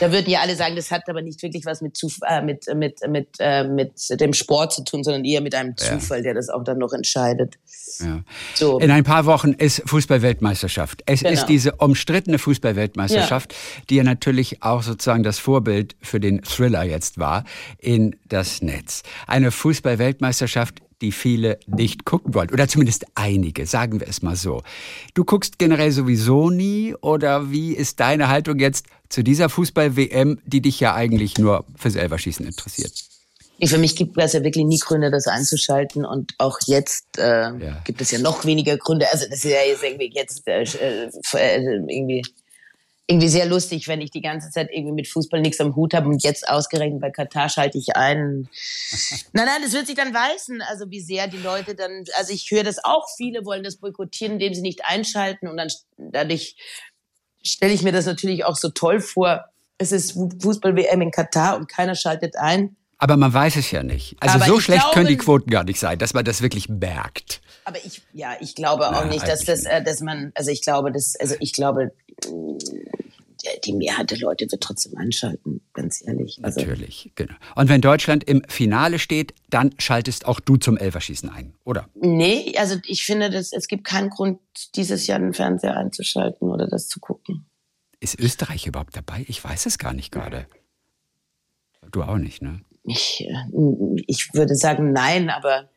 da 0.00 0.12
würden 0.12 0.30
ja 0.30 0.40
alle 0.40 0.54
sagen, 0.56 0.76
das 0.76 0.90
hat 0.90 1.08
aber 1.08 1.22
nicht 1.22 1.42
wirklich 1.42 1.64
was 1.66 1.80
mit, 1.80 1.96
Zuf 1.96 2.18
äh, 2.26 2.42
mit, 2.42 2.66
mit, 2.74 3.00
mit, 3.08 3.28
äh, 3.38 3.64
mit 3.64 3.92
dem 4.10 4.32
Sport 4.32 4.72
zu 4.72 4.84
tun, 4.84 5.04
sondern 5.04 5.24
eher 5.24 5.40
mit 5.40 5.54
einem 5.54 5.76
Zufall, 5.76 6.18
ja. 6.18 6.24
der 6.24 6.34
das 6.34 6.48
auch 6.48 6.64
dann 6.64 6.78
noch 6.78 6.92
entscheidet. 6.92 7.56
Ja. 8.00 8.22
So. 8.54 8.78
In 8.78 8.90
ein 8.90 9.04
paar 9.04 9.26
Wochen 9.26 9.52
ist 9.52 9.82
Fußballweltmeisterschaft. 10.04 11.02
Es 11.06 11.20
genau. 11.20 11.32
ist 11.32 11.46
diese 11.46 11.76
umstrittene 11.76 12.38
Fußballweltmeisterschaft, 12.38 13.52
ja. 13.52 13.84
die 13.88 13.94
ja 13.96 14.04
natürlich 14.04 14.62
auch 14.62 14.82
sozusagen 14.82 15.22
das 15.22 15.38
Vorbild 15.38 15.96
für 16.02 16.20
den 16.20 16.42
Thriller 16.42 16.84
jetzt 16.84 17.18
war, 17.18 17.44
in 17.78 18.16
das 18.28 18.60
Netz. 18.60 19.02
Eine 19.26 19.50
Fußballweltmeisterschaft 19.50 20.80
die 21.00 21.10
viele 21.12 21.58
nicht 21.66 22.06
gucken 22.06 22.32
wollen. 22.34 22.50
Oder 22.50 22.66
zumindest 22.66 23.04
einige, 23.14 23.66
sagen 23.66 24.00
wir 24.00 24.08
es 24.08 24.22
mal 24.22 24.36
so. 24.36 24.62
Du 25.12 25.24
guckst 25.24 25.58
generell 25.58 25.90
sowieso 25.90 26.50
nie 26.50 26.94
oder 26.94 27.50
wie 27.50 27.72
ist 27.72 28.00
deine 28.00 28.28
Haltung 28.28 28.58
jetzt 28.58 28.86
zu 29.10 29.22
dieser 29.22 29.50
Fußball-WM, 29.50 30.38
die 30.46 30.62
dich 30.62 30.80
ja 30.80 30.94
eigentlich 30.94 31.36
nur 31.36 31.66
für 31.76 31.90
selber 31.90 32.16
schießen 32.16 32.46
interessiert? 32.46 33.03
Für 33.62 33.78
mich 33.78 33.96
gibt 33.96 34.18
es 34.18 34.32
ja 34.32 34.42
wirklich 34.42 34.64
nie 34.64 34.78
Gründe, 34.78 35.10
das 35.10 35.26
einzuschalten. 35.26 36.04
Und 36.04 36.32
auch 36.38 36.58
jetzt 36.66 37.18
äh, 37.18 37.56
ja. 37.56 37.82
gibt 37.84 38.00
es 38.00 38.10
ja 38.10 38.18
noch 38.18 38.44
weniger 38.44 38.76
Gründe. 38.76 39.06
Also 39.10 39.26
das 39.26 39.44
ist 39.44 39.44
ja 39.44 39.62
jetzt 39.66 39.82
irgendwie 39.82 40.10
jetzt 40.12 40.46
äh, 40.46 40.62
äh, 40.62 41.60
irgendwie 41.88 42.22
irgendwie 43.06 43.28
sehr 43.28 43.44
lustig, 43.44 43.86
wenn 43.86 44.00
ich 44.00 44.10
die 44.10 44.22
ganze 44.22 44.50
Zeit 44.50 44.70
irgendwie 44.72 44.94
mit 44.94 45.08
Fußball 45.08 45.40
nichts 45.40 45.60
am 45.60 45.76
Hut 45.76 45.92
habe 45.92 46.08
und 46.08 46.22
jetzt 46.22 46.48
ausgerechnet 46.48 47.02
bei 47.02 47.10
Katar 47.10 47.50
schalte 47.50 47.76
ich 47.76 47.96
ein. 47.96 48.48
nein, 49.32 49.46
nein, 49.46 49.62
das 49.62 49.72
wird 49.72 49.86
sich 49.86 49.94
dann 49.94 50.14
weisen, 50.14 50.62
also 50.62 50.90
wie 50.90 51.00
sehr 51.00 51.28
die 51.28 51.38
Leute 51.38 51.74
dann, 51.74 52.04
also 52.16 52.32
ich 52.32 52.50
höre 52.50 52.64
das 52.64 52.82
auch, 52.82 53.06
viele 53.16 53.44
wollen 53.44 53.62
das 53.62 53.76
boykottieren, 53.76 54.34
indem 54.34 54.54
sie 54.54 54.62
nicht 54.62 54.86
einschalten 54.86 55.48
und 55.48 55.58
dann 55.58 55.68
dadurch 55.98 56.56
stelle 57.44 57.74
ich 57.74 57.82
mir 57.82 57.92
das 57.92 58.06
natürlich 58.06 58.46
auch 58.46 58.56
so 58.56 58.70
toll 58.70 59.00
vor. 59.00 59.44
Es 59.76 59.92
ist 59.92 60.12
Fußball-WM 60.12 61.02
in 61.02 61.10
Katar 61.10 61.56
und 61.56 61.68
keiner 61.68 61.94
schaltet 61.94 62.36
ein. 62.36 62.76
Aber 62.98 63.16
man 63.16 63.32
weiß 63.32 63.56
es 63.56 63.70
ja 63.70 63.82
nicht. 63.82 64.16
Also 64.20 64.36
Aber 64.36 64.46
so 64.46 64.60
schlecht 64.60 64.82
glaube, 64.82 64.94
können 64.94 65.08
die 65.08 65.16
Quoten 65.16 65.50
gar 65.50 65.64
nicht 65.64 65.80
sein, 65.80 65.98
dass 65.98 66.14
man 66.14 66.24
das 66.24 66.42
wirklich 66.42 66.68
merkt. 66.68 67.40
Aber 67.64 67.78
ich, 67.84 68.02
ja, 68.12 68.34
ich 68.40 68.54
glaube 68.54 68.88
auch 68.88 69.04
ja, 69.04 69.06
nicht, 69.06 69.26
dass 69.26 69.44
das, 69.44 69.64
äh, 69.64 69.82
dass 69.82 70.00
man, 70.00 70.32
also 70.34 70.50
ich 70.50 70.62
glaube, 70.62 70.92
dass, 70.92 71.16
also 71.16 71.34
ich 71.40 71.52
glaube, 71.52 71.92
die 73.64 73.72
Mehrheit 73.72 74.10
der 74.10 74.18
Leute 74.18 74.50
wird 74.50 74.62
trotzdem 74.62 74.96
einschalten. 74.96 75.60
ganz 75.72 76.02
ehrlich. 76.06 76.38
Also 76.42 76.60
Natürlich, 76.60 77.12
genau. 77.14 77.34
Und 77.54 77.68
wenn 77.68 77.80
Deutschland 77.80 78.24
im 78.24 78.42
Finale 78.48 78.98
steht, 78.98 79.34
dann 79.50 79.74
schaltest 79.78 80.26
auch 80.26 80.40
du 80.40 80.56
zum 80.56 80.76
Elferschießen 80.76 81.28
ein, 81.28 81.54
oder? 81.64 81.88
Nee, 81.94 82.54
also 82.58 82.76
ich 82.86 83.04
finde, 83.04 83.30
dass, 83.30 83.52
es 83.52 83.68
gibt 83.68 83.84
keinen 83.84 84.10
Grund, 84.10 84.40
dieses 84.76 85.06
Jahr 85.06 85.18
den 85.18 85.34
Fernseher 85.34 85.76
einzuschalten 85.76 86.48
oder 86.48 86.66
das 86.66 86.88
zu 86.88 87.00
gucken. 87.00 87.46
Ist 88.00 88.18
Österreich 88.18 88.66
überhaupt 88.66 88.96
dabei? 88.96 89.24
Ich 89.28 89.42
weiß 89.42 89.66
es 89.66 89.78
gar 89.78 89.92
nicht 89.92 90.12
gerade. 90.12 90.46
Du 91.90 92.02
auch 92.02 92.18
nicht, 92.18 92.42
ne? 92.42 92.60
Ich, 92.84 93.26
äh, 93.26 94.02
ich 94.06 94.34
würde 94.34 94.54
sagen 94.54 94.92
nein, 94.92 95.30
aber 95.30 95.68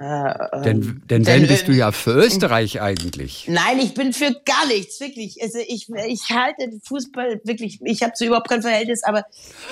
äh, 0.00 0.62
denn, 0.62 1.02
denn 1.10 1.26
wenn 1.26 1.46
bist 1.46 1.68
du 1.68 1.72
ja 1.72 1.92
für 1.92 2.12
Österreich 2.12 2.80
eigentlich. 2.80 3.46
Nein, 3.48 3.78
ich 3.80 3.92
bin 3.92 4.14
für 4.14 4.34
gar 4.46 4.66
nichts, 4.66 4.98
wirklich. 4.98 5.42
Also 5.42 5.58
ich, 5.58 5.90
ich 6.08 6.30
halte 6.30 6.70
Fußball 6.84 7.42
wirklich, 7.44 7.80
ich 7.84 8.02
habe 8.02 8.14
so 8.16 8.24
überhaupt 8.24 8.48
kein 8.48 8.62
Verhältnis, 8.62 9.04
aber 9.04 9.26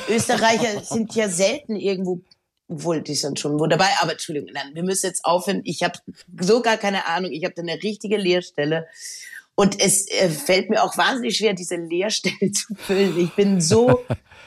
Österreicher 0.09 0.81
sind 0.83 1.15
ja 1.15 1.31
selten 1.31 1.77
irgendwo, 1.77 2.21
wohl, 2.69 3.01
die 3.01 3.15
sind 3.15 3.41
schon 3.41 3.59
wo 3.59 3.67
dabei, 3.67 3.89
aber 4.03 4.13
Entschuldigung, 4.13 4.51
nein, 4.53 4.75
wir 4.75 4.83
müssen 4.83 5.07
jetzt 5.07 5.25
aufhören. 5.25 5.63
Ich 5.65 5.83
habe 5.83 5.99
so 6.39 6.61
gar 6.61 6.77
keine 6.77 7.07
Ahnung, 7.07 7.33
ich 7.33 7.45
habe 7.45 7.55
da 7.55 7.63
eine 7.63 7.83
richtige 7.83 8.19
Leerstelle. 8.19 8.87
Und 9.55 9.81
es 9.81 10.09
äh, 10.09 10.29
fällt 10.29 10.69
mir 10.69 10.85
auch 10.85 10.97
wahnsinnig 10.99 11.39
schwer, 11.39 11.55
diese 11.55 11.77
Leerstelle 11.77 12.53
zu 12.53 12.75
füllen. 12.75 13.19
Ich 13.19 13.33
bin 13.33 13.63
so 13.63 14.05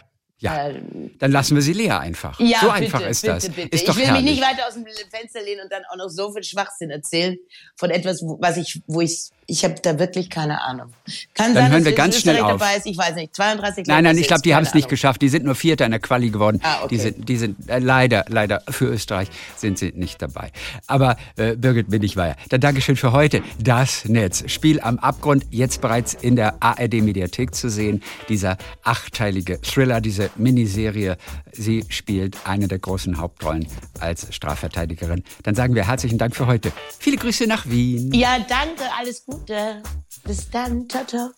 ja, 0.41 0.69
ähm, 0.69 1.11
dann 1.19 1.31
lassen 1.31 1.53
wir 1.53 1.61
sie 1.61 1.73
leer 1.73 1.99
einfach. 1.99 2.39
Ja, 2.39 2.59
so 2.61 2.69
einfach 2.69 2.97
bitte, 2.97 3.11
ist 3.11 3.27
das. 3.27 3.43
Bitte, 3.43 3.61
bitte. 3.61 3.75
Ist 3.75 3.87
doch 3.87 3.93
ich 3.93 3.99
will 3.99 4.07
herrlich. 4.07 4.23
mich 4.23 4.33
nicht 4.33 4.43
weiter 4.43 4.67
aus 4.67 4.73
dem 4.73 4.85
Fenster 5.11 5.41
lehnen 5.43 5.61
und 5.61 5.71
dann 5.71 5.83
auch 5.91 5.97
noch 5.97 6.09
so 6.09 6.33
viel 6.33 6.43
Schwachsinn 6.43 6.89
erzählen 6.89 7.37
von 7.75 7.91
etwas, 7.91 8.23
was 8.23 8.57
ich, 8.57 8.81
wo 8.87 9.01
ich 9.01 9.29
ich 9.47 9.63
habe 9.63 9.75
da 9.81 9.99
wirklich 9.99 10.29
keine 10.29 10.61
Ahnung. 10.61 10.93
Kann 11.33 11.53
Dann 11.53 11.63
sein, 11.63 11.71
hören 11.71 11.85
wir 11.85 11.93
ganz 11.93 12.19
schnell 12.19 12.39
auf. 12.39 12.61
Ist, 12.77 12.85
ich 12.85 12.97
weiß 12.97 13.15
nicht, 13.15 13.35
32 13.35 13.85
Nein, 13.87 14.03
nein, 14.03 14.17
ich 14.17 14.27
glaube, 14.27 14.43
die 14.43 14.55
haben 14.55 14.63
es 14.63 14.73
nicht 14.73 14.87
geschafft. 14.87 15.21
Die 15.21 15.29
sind 15.29 15.43
nur 15.45 15.55
Vierter 15.55 15.85
in 15.85 15.91
der 15.91 15.99
Quali 15.99 16.29
geworden. 16.29 16.61
Ah, 16.63 16.83
okay. 16.83 16.87
Die 16.89 16.97
sind, 16.97 17.29
die 17.29 17.37
sind 17.37 17.69
äh, 17.69 17.79
leider, 17.79 18.25
leider 18.29 18.61
für 18.69 18.85
Österreich 18.85 19.27
sind 19.57 19.77
sie 19.77 19.91
nicht 19.93 20.21
dabei. 20.21 20.51
Aber 20.87 21.17
äh, 21.35 21.55
Birgit 21.55 21.89
bin 21.89 22.03
ich 22.03 22.15
weiter. 22.15 22.37
Dann 22.49 22.61
Dankeschön 22.61 22.95
für 22.95 23.11
heute. 23.11 23.41
Das 23.59 24.05
Netz. 24.05 24.43
Spiel 24.49 24.79
am 24.79 24.99
Abgrund, 24.99 25.45
jetzt 25.49 25.81
bereits 25.81 26.13
in 26.13 26.35
der 26.35 26.55
ARD-Mediathek 26.61 27.53
zu 27.53 27.69
sehen. 27.69 28.03
Dieser 28.29 28.57
achteilige 28.83 29.59
Thriller, 29.61 30.01
diese 30.01 30.29
Miniserie. 30.37 31.17
Sie 31.51 31.83
spielt 31.89 32.37
eine 32.45 32.67
der 32.67 32.79
großen 32.79 33.17
Hauptrollen 33.17 33.67
als 33.99 34.33
Strafverteidigerin. 34.33 35.23
Dann 35.43 35.55
sagen 35.55 35.75
wir 35.75 35.87
herzlichen 35.87 36.17
Dank 36.17 36.35
für 36.35 36.47
heute. 36.47 36.71
Viele 36.99 37.17
Grüße 37.17 37.47
nach 37.47 37.69
Wien. 37.69 38.13
Ja, 38.13 38.37
danke, 38.47 38.83
alles 38.97 39.25
Gute. 39.25 39.30
Gute. 39.31 39.81
Bis 40.25 40.49
dann. 40.49 40.87
Ciao, 40.89 41.05
ciao. 41.05 41.29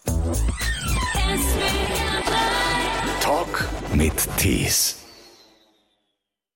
Talk 3.22 3.70
mit 3.94 4.14
Tees. 4.38 5.03